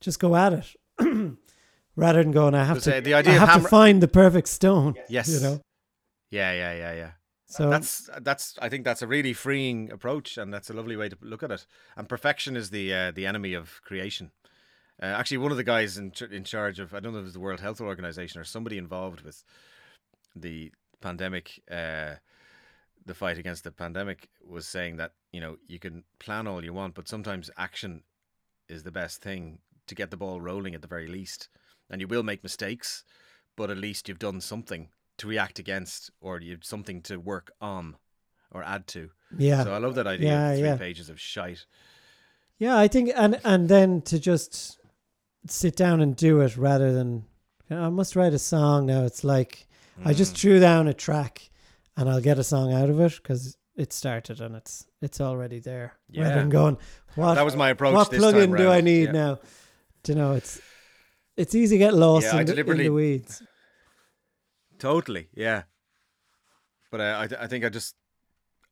[0.00, 0.76] just go at it.
[1.96, 4.08] Rather than going I have to uh, the I idea of have to find the
[4.08, 5.60] perfect stone, yes, you know.
[6.30, 7.10] Yeah, yeah, yeah, yeah.
[7.46, 11.08] So that's that's I think that's a really freeing approach and that's a lovely way
[11.08, 11.66] to look at it.
[11.96, 14.32] And perfection is the uh, the enemy of creation.
[15.02, 17.26] Uh, actually, one of the guys in in charge of I don't know if it
[17.26, 19.44] was the World Health Organization or somebody involved with
[20.34, 22.14] the pandemic, uh,
[23.04, 26.72] the fight against the pandemic, was saying that you know you can plan all you
[26.72, 28.02] want, but sometimes action
[28.68, 31.48] is the best thing to get the ball rolling at the very least.
[31.90, 33.04] And you will make mistakes,
[33.56, 34.88] but at least you've done something
[35.18, 37.96] to react against, or you've something to work on
[38.50, 39.10] or add to.
[39.38, 39.64] yeah.
[39.64, 40.76] So I love that idea Yeah, three yeah.
[40.76, 41.66] pages of shite.
[42.58, 44.78] Yeah, I think and and then to just
[45.48, 47.24] sit down and do it rather than
[47.70, 49.04] I must write a song now.
[49.04, 49.66] It's like
[50.04, 50.38] I just Mm.
[50.40, 51.50] threw down a track
[51.96, 55.58] and I'll get a song out of it because it started and it's it's already
[55.60, 55.94] there.
[56.16, 56.34] Rather Yeah.
[56.36, 56.78] than going,
[57.16, 57.94] what that was my approach.
[57.94, 59.12] what plugin do I need Yeah.
[59.12, 59.40] now?
[60.04, 60.60] Do you know it's
[61.36, 63.42] it's easy to get lost Yeah, in, the, in the weeds.
[64.84, 65.62] Totally, yeah.
[66.90, 67.96] But uh, I, I think I just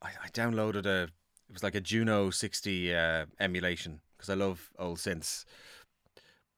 [0.02, 4.70] I, I downloaded a it was like a Juno 60 uh, emulation because I love
[4.78, 5.46] old synths,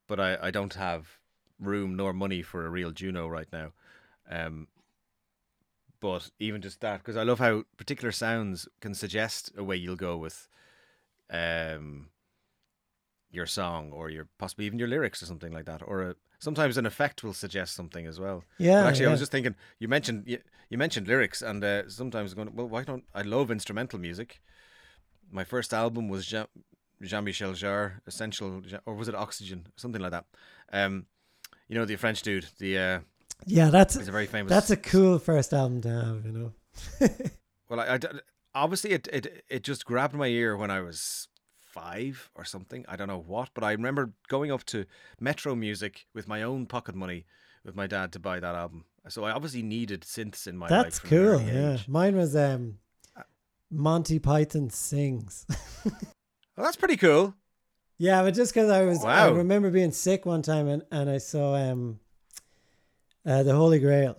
[0.09, 1.07] but I, I don't have
[1.61, 3.71] room nor money for a real Juno right now.
[4.29, 4.67] Um,
[6.01, 9.95] but even just that, because I love how particular sounds can suggest a way you'll
[9.95, 10.49] go with
[11.31, 12.09] um,
[13.31, 16.15] your song or your possibly even your lyrics or something like that, or a,
[16.45, 18.39] sometimes an effect will suggest something as well.
[18.59, 19.55] Yeah, But actually, I was just thinking.
[19.79, 20.39] You mentioned you,
[20.71, 22.51] you mentioned lyrics, and uh, sometimes going.
[22.55, 24.41] Well, why don't I love instrumental music?
[25.31, 26.47] My first album was Jean,
[27.03, 30.27] Jean-Michel Jarre, Essential, or was it Oxygen, something like that.
[30.73, 31.07] Um,
[31.69, 32.47] you know the French dude.
[32.59, 32.99] The uh,
[33.47, 34.51] yeah, that's he's a very famous.
[34.51, 36.27] that's a cool first album to have.
[36.27, 36.53] You know.
[37.71, 37.99] Well, I, I
[38.55, 41.29] obviously it, it it just grabbed my ear when I was
[41.75, 42.85] five or something.
[42.89, 44.87] I don't know what, but I remember going up to
[45.19, 47.27] Metro Music with my own pocket money
[47.65, 48.85] with my dad to buy that album.
[49.09, 50.85] So I obviously needed synths in my life.
[50.85, 51.41] That's cool.
[51.41, 52.79] Yeah, mine was um,
[53.71, 55.47] Monty Python sings.
[55.85, 55.95] Well,
[56.65, 57.35] that's pretty cool.
[57.99, 61.19] yeah, but just because I was, I remember being sick one time and, and I
[61.19, 61.99] saw um,
[63.27, 64.17] uh, the Holy Grail,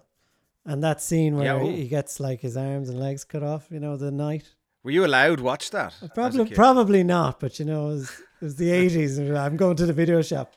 [0.66, 3.68] and that scene where Yeah, he he gets like his arms and legs cut off.
[3.72, 4.53] You know, the knight.
[4.86, 5.96] Were you allowed to watch that?
[6.14, 7.40] Probably, probably not.
[7.40, 8.10] But you know, it was,
[8.40, 9.18] it was the eighties.
[9.18, 10.54] and I'm going to the video shop,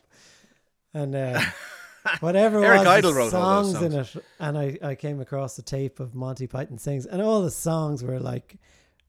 [0.93, 1.41] and uh,
[2.19, 5.57] whatever Eric was Idle the wrote all songs in it, and I, I came across
[5.57, 8.57] a tape of Monty Python sings, and all the songs were like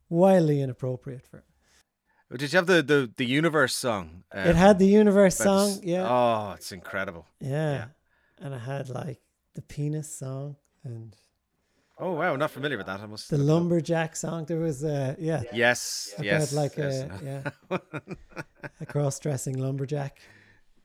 [0.09, 1.45] wildly inappropriate for.
[2.35, 4.25] Did you have the the, the universe song?
[4.33, 7.27] it had the universe the song, yeah, Oh, it's incredible.
[7.41, 7.85] yeah, yeah.
[8.41, 9.21] and it had like
[9.55, 11.15] the penis song and
[12.03, 13.01] Oh wow, not familiar with that.
[13.01, 13.29] I must.
[13.31, 14.47] the lumberjack song.
[14.47, 16.53] There was uh, yeah, Yes, about yes.
[16.53, 16.95] like yes.
[17.03, 17.21] a
[17.71, 17.79] yeah,
[18.81, 20.19] a cross-dressing lumberjack,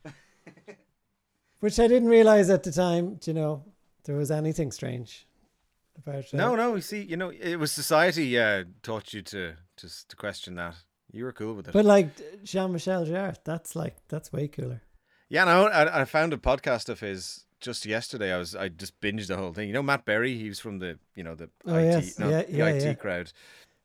[1.59, 3.19] which I didn't realize at the time.
[3.25, 3.63] You know,
[4.03, 5.27] there was anything strange
[5.97, 6.25] about.
[6.33, 6.75] Uh, No, no.
[6.75, 10.55] You see, you know, it was society uh, taught you to to s- to question
[10.55, 10.75] that.
[11.11, 11.73] You were cool with it.
[11.73, 12.09] but like
[12.43, 14.81] Jean Michel Jarre, that's like that's way cooler.
[15.29, 15.67] yeah, no.
[15.67, 18.31] I, I found a podcast of his just yesterday.
[18.31, 19.67] I was I just binged the whole thing.
[19.67, 20.37] You know, Matt Berry.
[20.37, 22.19] He was from the you know the Oh, IT yes.
[22.19, 22.93] no, Yeah, the yeah, IT yeah.
[22.93, 23.31] crowd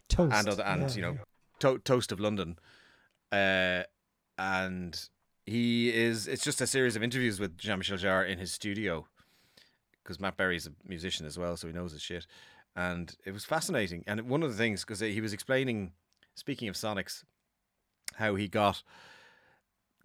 [0.08, 1.18] Toast and other, and you know
[1.60, 2.58] to- Toast of London.
[3.32, 3.82] Uh,
[4.38, 5.08] and
[5.46, 6.28] he is.
[6.28, 9.06] It's just a series of interviews with Jean Michel Jarre in his studio
[10.02, 12.26] because Matt Berry's a musician as well, so he knows his shit.
[12.76, 14.04] And it was fascinating.
[14.06, 15.92] And one of the things, because he was explaining,
[16.34, 17.24] speaking of Sonics,
[18.14, 18.82] how he got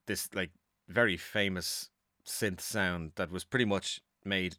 [0.08, 0.52] this like
[0.88, 1.90] very famous
[2.26, 4.58] synth sound that was pretty much made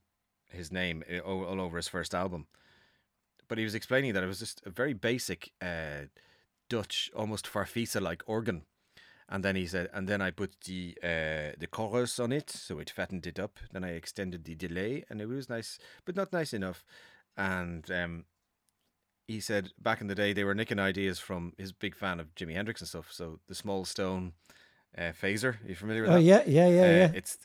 [0.49, 2.47] his name all, all over his first album.
[3.49, 6.07] But he was explaining that it was just a very basic uh,
[6.69, 8.63] Dutch, almost farfisa like organ.
[9.29, 12.79] And then he said, and then I put the uh, the chorus on it, so
[12.79, 13.59] it fattened it up.
[13.73, 16.85] Then I extended the delay, and it was nice, but not nice enough.
[17.37, 18.25] And um,
[19.27, 22.35] he said back in the day they were nicking ideas from his big fan of
[22.37, 23.11] Jimi Hendrix and stuff.
[23.11, 24.33] So the Small Stone
[24.97, 26.23] uh, phaser, are you familiar with Oh that?
[26.23, 27.11] yeah, yeah, yeah, Uh, yeah.
[27.15, 27.39] It's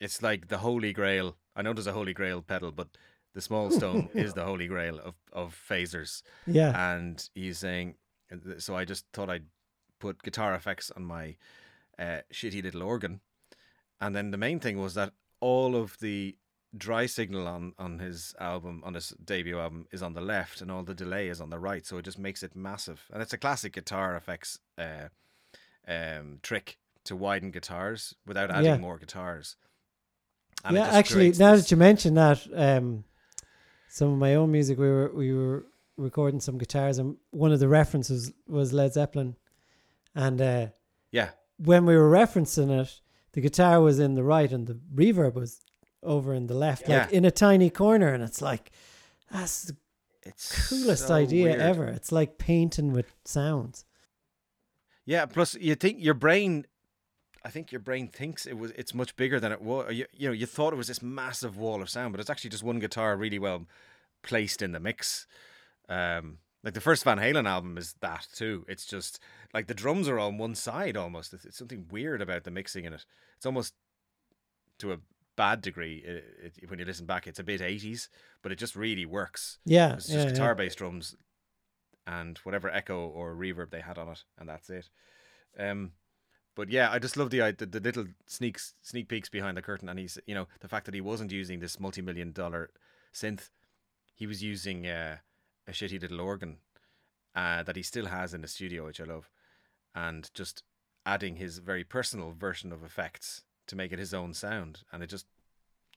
[0.00, 1.36] it's like the holy grail.
[1.56, 2.88] I know there's a holy grail pedal, but
[3.34, 6.22] the Small Stone is the holy grail of of phasers.
[6.46, 7.96] Yeah, and he's saying
[8.58, 9.44] so i just thought i'd
[10.00, 11.36] put guitar effects on my
[11.98, 13.20] uh, shitty little organ.
[14.00, 16.36] And then the main thing was that all of the
[16.76, 20.70] dry signal on on his album on his debut album is on the left and
[20.72, 21.86] all the delay is on the right.
[21.86, 23.04] So it just makes it massive.
[23.12, 25.08] And it's a classic guitar effects uh,
[25.86, 28.76] um, trick to widen guitars without adding Yeah.
[28.78, 29.56] more guitars
[30.64, 30.88] And yeah.
[30.88, 33.04] Actually, now that you mention that, um,
[33.88, 37.60] some of my own music, we were we were recording some guitars, and one of
[37.60, 39.36] the references was Led Zeppelin,
[40.14, 40.66] and uh,
[41.12, 43.00] yeah when we were referencing it,
[43.32, 45.60] the guitar was in the right and the reverb was
[46.02, 48.70] over in the left, like in a tiny corner, and it's like
[49.30, 49.76] that's the
[50.22, 51.60] it's coolest so idea weird.
[51.60, 51.86] ever.
[51.86, 53.84] It's like painting with sounds.
[55.06, 56.66] Yeah, plus you think your brain
[57.44, 59.92] I think your brain thinks it was it's much bigger than it was.
[59.92, 62.50] You, you know, you thought it was this massive wall of sound, but it's actually
[62.50, 63.66] just one guitar really well
[64.22, 65.26] placed in the mix.
[65.88, 68.64] Um like the first Van Halen album is that too.
[68.66, 69.20] It's just
[69.52, 71.34] like the drums are on one side almost.
[71.34, 73.04] It's, it's something weird about the mixing in it.
[73.36, 73.74] It's almost
[74.78, 74.98] to a
[75.36, 77.26] bad degree it, it, when you listen back.
[77.26, 78.08] It's a bit 80s,
[78.42, 79.58] but it just really works.
[79.66, 80.32] Yeah, It's just yeah.
[80.32, 81.14] guitar based drums
[82.06, 84.88] and whatever echo or reverb they had on it, and that's it.
[85.58, 85.92] Um,
[86.54, 89.88] but yeah, I just love the, the the little sneaks sneak peeks behind the curtain,
[89.88, 92.70] and he's you know the fact that he wasn't using this multi million dollar
[93.12, 93.50] synth,
[94.14, 95.16] he was using uh,
[95.68, 96.58] a shitty little organ
[97.34, 99.28] uh, that he still has in the studio, which I love,
[99.94, 100.62] and just
[101.06, 105.08] adding his very personal version of effects to make it his own sound, and it
[105.08, 105.26] just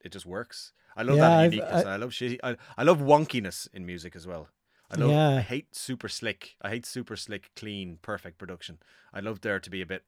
[0.03, 0.73] it just works.
[0.95, 1.85] I love Yeah, that I've- uniqueness.
[1.85, 2.39] I- I love shitty.
[2.43, 4.49] I, I love wonkiness in music as well.
[4.89, 5.11] I love.
[5.11, 5.29] Yeah.
[5.37, 6.55] I hate super slick.
[6.61, 8.79] I hate super slick, clean, perfect production.
[9.13, 10.03] I love there to be a bit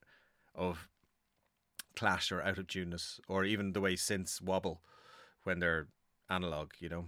[0.60, 0.88] of
[1.95, 4.82] clash or out of tuneness, or even the way synths wobble
[5.43, 5.88] when they're
[6.30, 6.72] analog.
[6.80, 7.05] You know.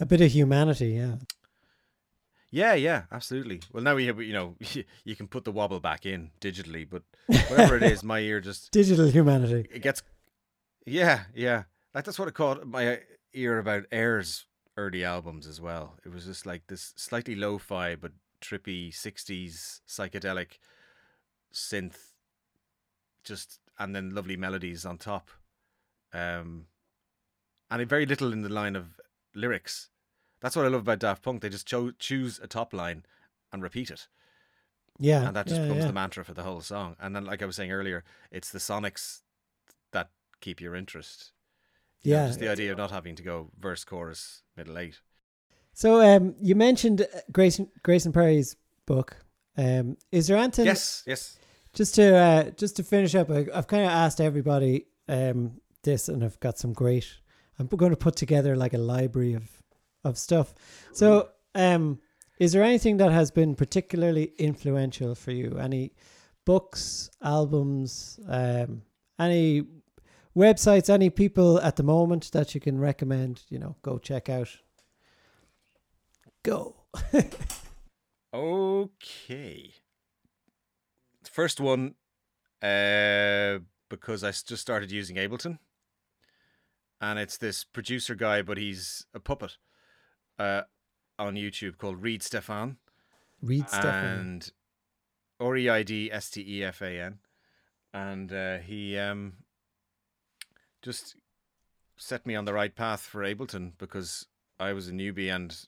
[0.00, 1.16] A bit of humanity, yeah.
[2.50, 3.60] Yeah, yeah, absolutely.
[3.72, 4.54] Well, now we have, you know,
[5.04, 7.02] you can put the wobble back in digitally, but
[7.48, 9.68] whatever it is, my ear just Digital humanity.
[9.72, 10.02] it gets
[10.86, 11.62] yeah yeah
[11.94, 13.00] like that's what it caught my
[13.32, 14.44] ear about air's
[14.76, 18.12] early albums as well it was just like this slightly lo-fi but
[18.42, 20.58] trippy 60s psychedelic
[21.54, 22.12] synth
[23.24, 25.30] just and then lovely melodies on top
[26.12, 26.66] um
[27.70, 29.00] and very little in the line of
[29.34, 29.90] lyrics
[30.40, 33.04] that's what i love about daft punk they just cho- choose a top line
[33.52, 34.08] and repeat it
[34.98, 35.26] Yeah.
[35.26, 35.88] and that just yeah, becomes yeah.
[35.88, 36.96] the mantra for the whole song.
[37.00, 39.22] And then, like I was saying earlier, it's the sonics
[39.90, 40.10] that
[40.40, 41.32] keep your interest.
[42.02, 42.26] You know, Yeah.
[42.28, 45.00] just the idea of not having to go verse, chorus, middle eight.
[45.72, 48.56] So um, you mentioned Grayson Grayson Perry's
[48.86, 49.16] book.
[49.56, 50.66] Um, is there anything?
[50.66, 51.38] Yes, yes.
[51.74, 56.08] Just to uh, just to finish up, I, I've kind of asked everybody um, this,
[56.08, 57.06] and I've got some great.
[57.58, 59.62] I'm going to put together like a library of
[60.04, 60.54] of stuff.
[60.92, 61.98] So, um,
[62.38, 65.58] is there anything that has been particularly influential for you?
[65.58, 65.92] Any
[66.44, 68.82] books, albums, um,
[69.18, 69.66] any
[70.36, 73.42] websites, any people at the moment that you can recommend?
[73.48, 74.48] You know, go check out.
[76.42, 76.76] Go.
[78.34, 79.72] Okay.
[81.34, 81.96] First one,
[82.62, 83.58] uh,
[83.88, 85.58] because I just started using Ableton,
[87.00, 89.56] and it's this producer guy, but he's a puppet,
[90.38, 90.62] uh,
[91.18, 92.76] on YouTube called Reid Stefan,
[93.42, 94.04] Reid Stefan.
[94.04, 94.52] and
[95.40, 97.18] R E I D S T E F A N,
[97.92, 99.38] and uh, he um
[100.82, 101.16] just
[101.96, 104.26] set me on the right path for Ableton because
[104.60, 105.66] I was a newbie and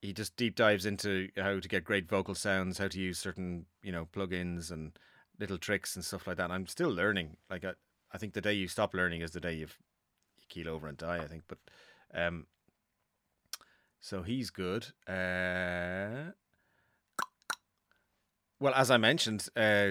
[0.00, 3.66] he just deep dives into how to get great vocal sounds, how to use certain
[3.82, 4.98] you know plugins and
[5.38, 6.50] little tricks and stuff like that.
[6.50, 7.36] I'm still learning.
[7.50, 7.72] Like I,
[8.12, 9.78] I think the day you stop learning is the day you've
[10.38, 11.18] you keel over and die.
[11.18, 11.58] I think, but
[12.14, 12.46] um,
[14.00, 14.86] so he's good.
[15.06, 16.32] Uh,
[18.60, 19.90] well, as I mentioned, uh,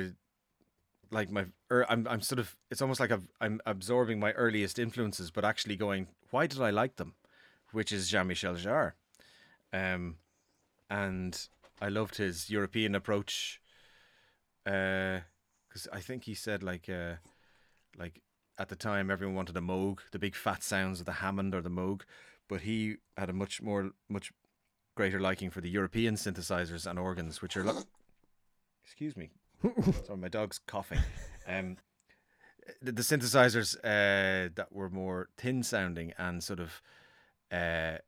[1.12, 4.80] like my, er, I'm, I'm sort of, it's almost like I've, I'm absorbing my earliest
[4.80, 7.14] influences, but actually going, why did I like them?
[7.72, 8.94] Which is Jean Michel Jarre.
[9.78, 10.16] Um,
[10.90, 11.48] and
[11.82, 13.62] I loved his European approach.
[14.64, 17.16] Because I think he said, like, uh,
[17.98, 18.22] like
[18.60, 21.62] at the time, everyone wanted a Moog, the big fat sounds of the Hammond or
[21.62, 22.02] the Moog,
[22.48, 24.32] but he had a much more, much
[24.96, 27.86] greater liking for the European synthesizers and organs, which are like,
[28.84, 29.30] excuse me,
[30.06, 31.00] sorry, my dog's coughing.
[31.48, 31.78] Um,
[32.82, 36.82] the, the synthesizers uh, that were more thin sounding and sort of,
[37.52, 38.00] uh,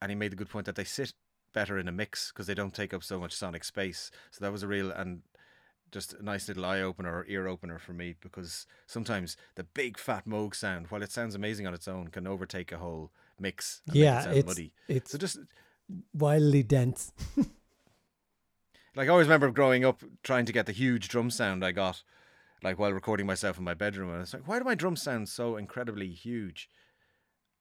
[0.00, 1.12] and he made the good point that they sit
[1.52, 4.10] better in a mix because they don't take up so much sonic space.
[4.30, 5.22] So that was a real and
[5.90, 9.98] just a nice little eye opener or ear opener for me because sometimes the big
[9.98, 13.82] fat Moog sound, while it sounds amazing on its own, can overtake a whole mix.
[13.92, 14.72] Yeah, it it's muddy.
[14.88, 15.38] it's So just
[16.12, 17.12] wildly dense.
[18.94, 22.02] like I always remember growing up trying to get the huge drum sound I got,
[22.62, 25.02] like while recording myself in my bedroom, and I was like, why do my drums
[25.02, 26.68] sound so incredibly huge?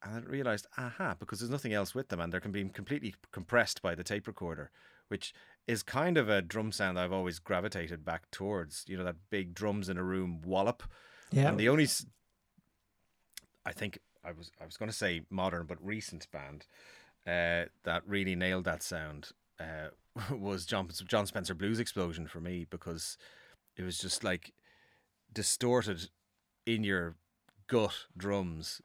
[0.05, 3.15] And I realized, aha, because there's nothing else with them, and they're can be completely
[3.31, 4.69] compressed by the tape recorder,
[5.07, 5.33] which
[5.67, 8.85] is kind of a drum sound I've always gravitated back towards.
[8.87, 10.83] You know, that big drums in a room wallop.
[11.31, 11.87] Yeah, And the only,
[13.65, 16.67] I think I was I was going to say modern but recent band
[17.25, 19.29] uh, that really nailed that sound
[19.59, 19.89] uh,
[20.35, 23.17] was Jon Jon Spencer Blues Explosion for me because
[23.75, 24.53] it was just like
[25.33, 26.09] distorted
[26.65, 27.15] in your
[27.67, 28.81] gut drums,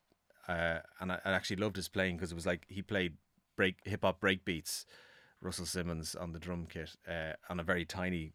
[0.50, 3.14] uh, and I, I actually loved his playing because it was like he played
[3.56, 4.84] break hip hop break beats.
[5.40, 8.32] Russell Simins on the drum kit uh, on a very tiny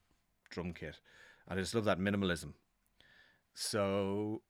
[0.49, 0.99] drum kit,
[1.47, 2.53] and I just love that minimalism.
[3.53, 4.41] So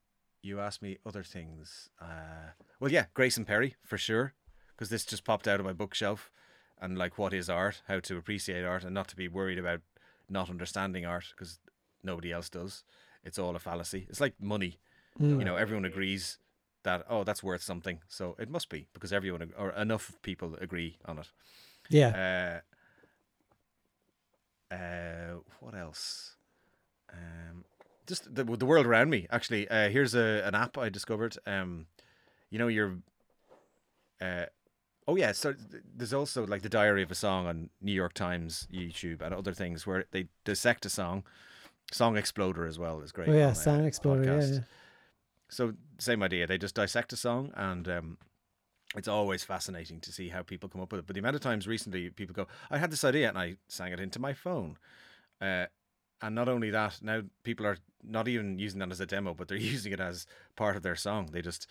[0.41, 1.89] you asked me other things.
[2.01, 4.33] Uh, well, yeah, Grayson Perry for sure,
[4.69, 6.31] because this just popped out of my bookshelf,
[6.79, 9.81] and like what is art, how to appreciate art, and not to be worried about
[10.29, 11.59] not understanding art because
[12.03, 12.83] nobody else does.
[13.23, 14.05] It's all a fallacy.
[14.07, 14.79] It's like money.
[15.19, 15.39] Mm.
[15.39, 16.37] You know, everyone agrees
[16.85, 20.97] that oh, that's worth something, so it must be because everyone or enough people agree
[21.05, 21.29] on it.
[21.89, 22.61] yeah.
[24.71, 26.35] Uh, uh, what else?
[27.11, 27.65] Um,
[28.07, 29.27] just the the world around me.
[29.29, 31.37] Actually, uh, here's a an app I discovered.
[31.45, 31.87] Um,
[32.49, 32.97] you know your.
[34.21, 34.45] Uh,
[35.07, 35.53] oh yeah, so
[35.95, 39.53] there's also like the diary of a song on New York Times, YouTube, and other
[39.53, 41.23] things where they dissect a song.
[41.91, 43.29] Song Exploder as well is great.
[43.29, 44.23] oh yeah, song exploder Explorer.
[44.23, 44.53] Yeah, podcast.
[44.53, 44.63] yeah.
[45.49, 46.47] So same idea.
[46.47, 48.17] They just dissect a song, and um,
[48.95, 51.07] it's always fascinating to see how people come up with it.
[51.07, 53.91] But the amount of times recently people go, "I had this idea and I sang
[53.91, 54.77] it into my phone,"
[55.41, 55.65] uh,
[56.21, 59.47] and not only that, now people are not even using that as a demo, but
[59.47, 60.25] they're using it as
[60.55, 61.29] part of their song.
[61.31, 61.67] They just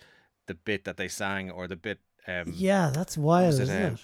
[0.46, 1.98] the bit that they sang or the bit.
[2.26, 4.00] Um, yeah, that's wild, it, isn't uh, it?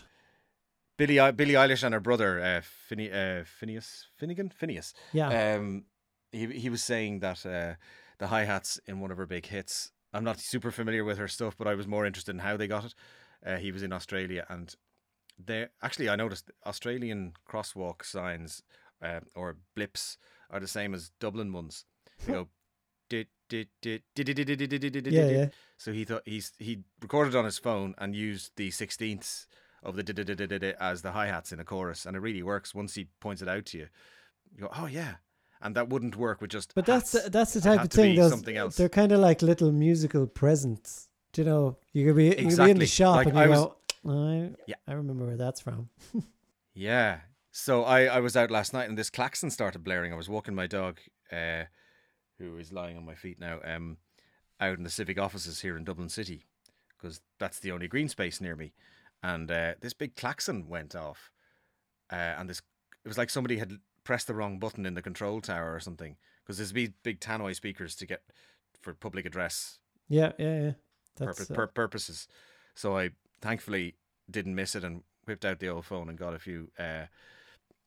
[0.96, 5.84] Billie Eilish and her brother uh, Finne- uh, Finneas Finnegan Finneas Yeah, um,
[6.30, 7.74] he he was saying that uh,
[8.20, 9.90] the hi hats in one of her big hits.
[10.12, 12.68] I'm not super familiar with her stuff, but I was more interested in how they
[12.68, 12.94] got it.
[13.44, 14.72] Uh, he was in Australia, and
[15.38, 18.62] there actually I noticed Australian crosswalk signs
[19.02, 20.18] uh, or blips
[20.50, 21.84] are the same as Dublin ones.
[22.24, 22.48] They go.
[23.08, 25.46] "Dit, dit, dit, dit, dit, dit, dit, dit, dit, dit, dit, yeah, yeah.
[25.78, 29.48] So he thought he's he recorded on his phone and used the sixteenths
[29.82, 32.20] of the dit, dit, dit, dit as the hi hats in a chorus, and it
[32.20, 33.88] really works once he points it out to you.
[34.54, 35.14] You go, oh yeah,
[35.62, 36.74] and that wouldn't work with just.
[36.74, 37.24] But that's hats.
[37.24, 38.16] the, that's the type of thing.
[38.16, 38.76] Those something else.
[38.76, 41.08] they're kind of like little musical presents.
[41.32, 41.76] Do you know?
[41.92, 43.76] You could be you could be in the shop Like, and you I was- go,
[44.08, 44.74] I, Yeah.
[44.88, 45.90] I remember where that's from.
[46.74, 50.12] Yeah, So I, I was out last night and this klaxon started blaring.
[50.12, 50.98] I was walking my dog,
[51.30, 51.64] uh,
[52.38, 53.98] who is lying on my feet now, um,
[54.60, 56.46] out in the civic offices here in Dublin City,
[56.96, 58.72] because that's the only green space near me.
[59.22, 61.30] And uh, this big klaxon went off,
[62.10, 62.62] uh, and this
[63.04, 63.78] it was like somebody had
[64.10, 66.16] pressed the wrong button in the control tower or something.
[66.42, 68.22] Because there's big big tannoy speakers to get
[68.80, 70.72] for public address Yeah, yeah, yeah.
[71.16, 72.26] That's purpose, uh, pur- purposes.
[72.74, 73.94] So I thankfully
[74.28, 77.06] didn't miss it and whipped out the old phone and got a few uh,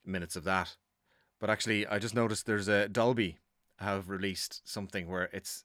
[0.06, 0.76] minutes of that.
[1.40, 3.36] But actually, I just noticed there's a Dolby
[3.80, 5.64] have released something where it's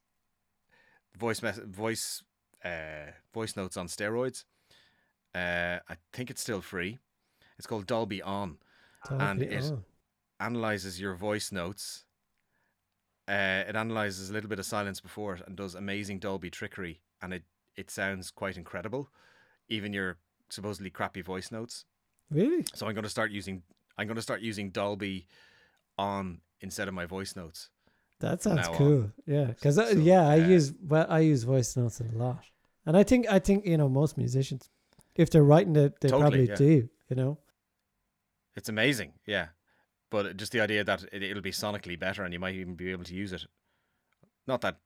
[1.18, 2.22] voice mess- voice
[2.66, 4.44] uh, voice notes on steroids.
[5.34, 6.98] Uh, I think it's still free.
[7.58, 8.58] It's called Dolby On.
[9.10, 9.84] and it- oh.
[10.40, 12.06] Analyzes your voice notes.
[13.28, 17.02] Uh, it analyzes a little bit of silence before it and does amazing Dolby trickery,
[17.22, 17.44] and it
[17.76, 19.10] it sounds quite incredible,
[19.68, 20.18] even your
[20.50, 21.86] supposedly crappy voice notes.
[22.32, 22.66] really?
[22.74, 23.64] So I'm going to start using
[23.98, 25.28] I'm going to start using Dolby
[25.98, 27.70] on instead of my voice notes.
[28.20, 28.78] That sounds now on.
[28.78, 29.12] cool.
[29.26, 32.44] Yeah, because So, yeah, I uh, use well, I use voice notes a lot,
[32.86, 34.70] and I think I think you know most musicians,
[35.16, 36.56] if they're writing it, they Totally, probably yeah.
[36.56, 36.90] do.
[37.10, 37.38] You know.
[38.56, 39.48] It's amazing, yeah.
[40.12, 42.92] But just the idea that it, it'll be sonically better, and you might even be
[42.92, 43.46] able to use it.
[44.48, 44.78] Not that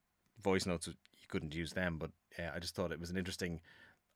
[0.41, 0.93] voice notes you
[1.29, 3.61] couldn't use them, but yeah, I just thought it was an interesting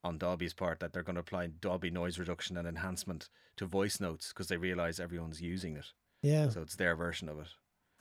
[0.03, 3.99] on Dolby's part that they're going to apply Dolby noise reduction and enhancement to voice
[3.99, 5.85] notes because they realize everyone's using it,
[6.21, 7.47] Yeah, so it's their version of it.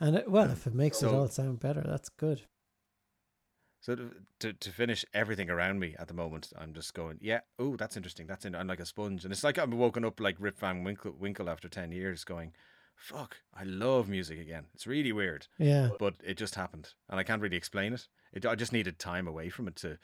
[0.00, 2.42] and it, well, if it makes it all sound better, that's good.
[3.80, 7.40] So to, to to finish everything around me at the moment, I'm just going, yeah,
[7.58, 8.26] oh, that's interesting.
[8.26, 10.82] That's in, I'm like a sponge, and it's like I'm woken up like Rip Van
[10.82, 12.52] Winkle, Winkle after ten years, going,
[12.96, 14.64] fuck, I love music again.
[14.74, 18.08] It's really weird, Yeah, but it just happened, and I can't really explain it.
[18.32, 19.98] It I just needed time away from it to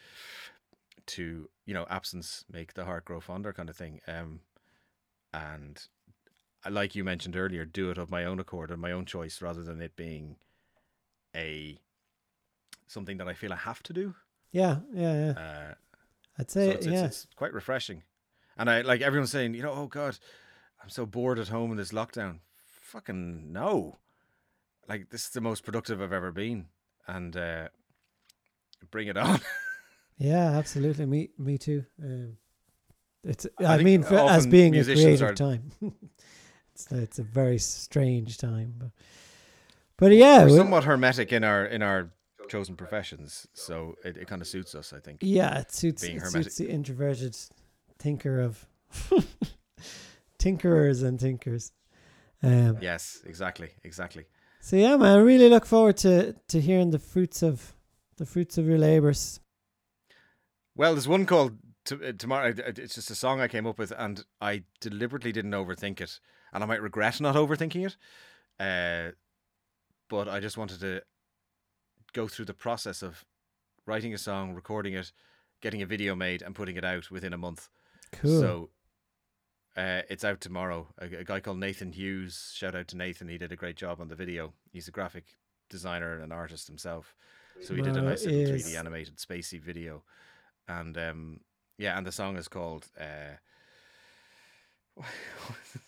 [1.05, 4.01] to you know absence make the heart grow fonder kind of thing.
[4.07, 4.41] Um,
[5.33, 5.83] and
[6.65, 9.43] I like you mentioned earlier, do it of my own accord and my own choice
[9.43, 10.37] rather than it being
[11.35, 11.79] a
[12.87, 14.15] something that I feel I have to do.
[14.53, 15.31] yeah, yeah, yeah.
[15.31, 15.75] Uh,
[16.39, 17.05] I'd so say it's, yeah.
[17.05, 18.03] it's, it's quite refreshing.
[18.57, 20.19] And I like everyone's saying, you know, oh God,
[20.83, 22.41] I'm so bored at home in this lockdown.
[22.93, 23.97] Fucking no.
[24.89, 26.67] Like this is the most productive I've ever been.
[27.07, 27.69] And uh,
[28.91, 29.41] bring it on.
[30.19, 31.05] Yeah, absolutely.
[31.07, 31.85] Me, me too.
[32.01, 32.37] Um,
[33.25, 33.45] it's.
[33.59, 35.73] I I, mean, for, as being a creative are- time,
[36.75, 38.75] it's it's a very strange time.
[38.79, 38.91] But,
[39.97, 42.11] but yeah, We're somewhat hermetic in our in our
[42.49, 45.21] chosen professions, so it, it kind of suits us, I think.
[45.23, 46.45] yeah, it suits being it hermetic.
[46.45, 47.37] suits the introverted
[47.99, 48.65] thinker of
[50.39, 51.73] tinkerers and thinkers.
[52.43, 54.25] Um, Yes, exactly, exactly.
[54.61, 57.75] So yeah, man, I really look forward to to hearing the fruits of
[58.17, 59.41] the fruits of your labors.
[60.75, 62.55] Well, there's one called t- uh, tomorrow.
[62.57, 66.21] It's just a song I came up with, and I deliberately didn't overthink it,
[66.53, 67.97] and I might regret not overthinking it.
[68.59, 69.13] Uh,
[70.09, 71.03] but I just wanted to
[72.13, 73.25] go through the process of
[73.87, 75.13] writing a song, recording it,
[75.61, 77.69] getting a video made, and putting it out within a month.
[78.13, 78.41] Cool.
[78.41, 78.71] So
[79.77, 80.89] uh, it's out tomorrow.
[80.99, 82.53] A, a guy called Nathan Hughes.
[82.55, 83.29] Shout out to Nathan.
[83.29, 84.53] He did a great job on the video.
[84.73, 85.25] He's a graphic
[85.71, 87.15] designer and an artist himself.
[87.63, 90.03] So he did a nice little is- 3D animated spacey video.
[90.69, 91.41] And um,
[91.79, 92.87] yeah, and the song is called.
[92.99, 93.37] Uh,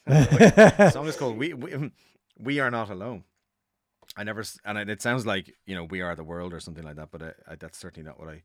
[0.07, 1.91] the song is called "We We,
[2.39, 3.25] we Are Not Alone."
[4.17, 6.97] I never, and it sounds like you know "We Are the World" or something like
[6.97, 8.43] that, but uh, I, that's certainly not what I.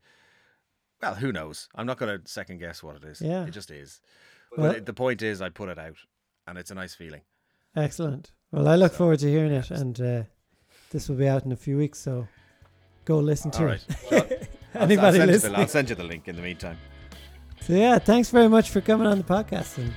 [1.02, 1.68] Well, who knows?
[1.74, 3.20] I'm not going to second guess what it is.
[3.22, 3.46] Yeah.
[3.46, 4.00] it just is.
[4.56, 5.96] Well- but it, the point is, I put it out,
[6.46, 7.22] and it's a nice feeling.
[7.76, 8.32] Excellent.
[8.52, 10.22] Well, I look So, forward to hearing it, and uh,
[10.90, 11.98] this will be out in a few weeks.
[12.00, 12.26] So
[13.04, 13.84] go listen to All right.
[14.10, 14.48] it.
[14.74, 15.54] I'll- I'll Anybody send you the- listening?
[15.56, 16.78] I'll send you the link in the meantime.
[17.60, 19.78] So yeah, thanks very much for coming on the podcast.
[19.78, 19.92] And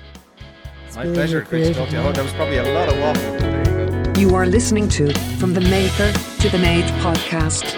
[0.96, 1.38] My pleasure.
[1.38, 2.00] your Great to talk to you.
[2.00, 3.22] Oh, creative there was probably a lot of waffle.
[3.40, 4.20] there you go.
[4.20, 7.74] You are listening to From the Maker to the Made podcast.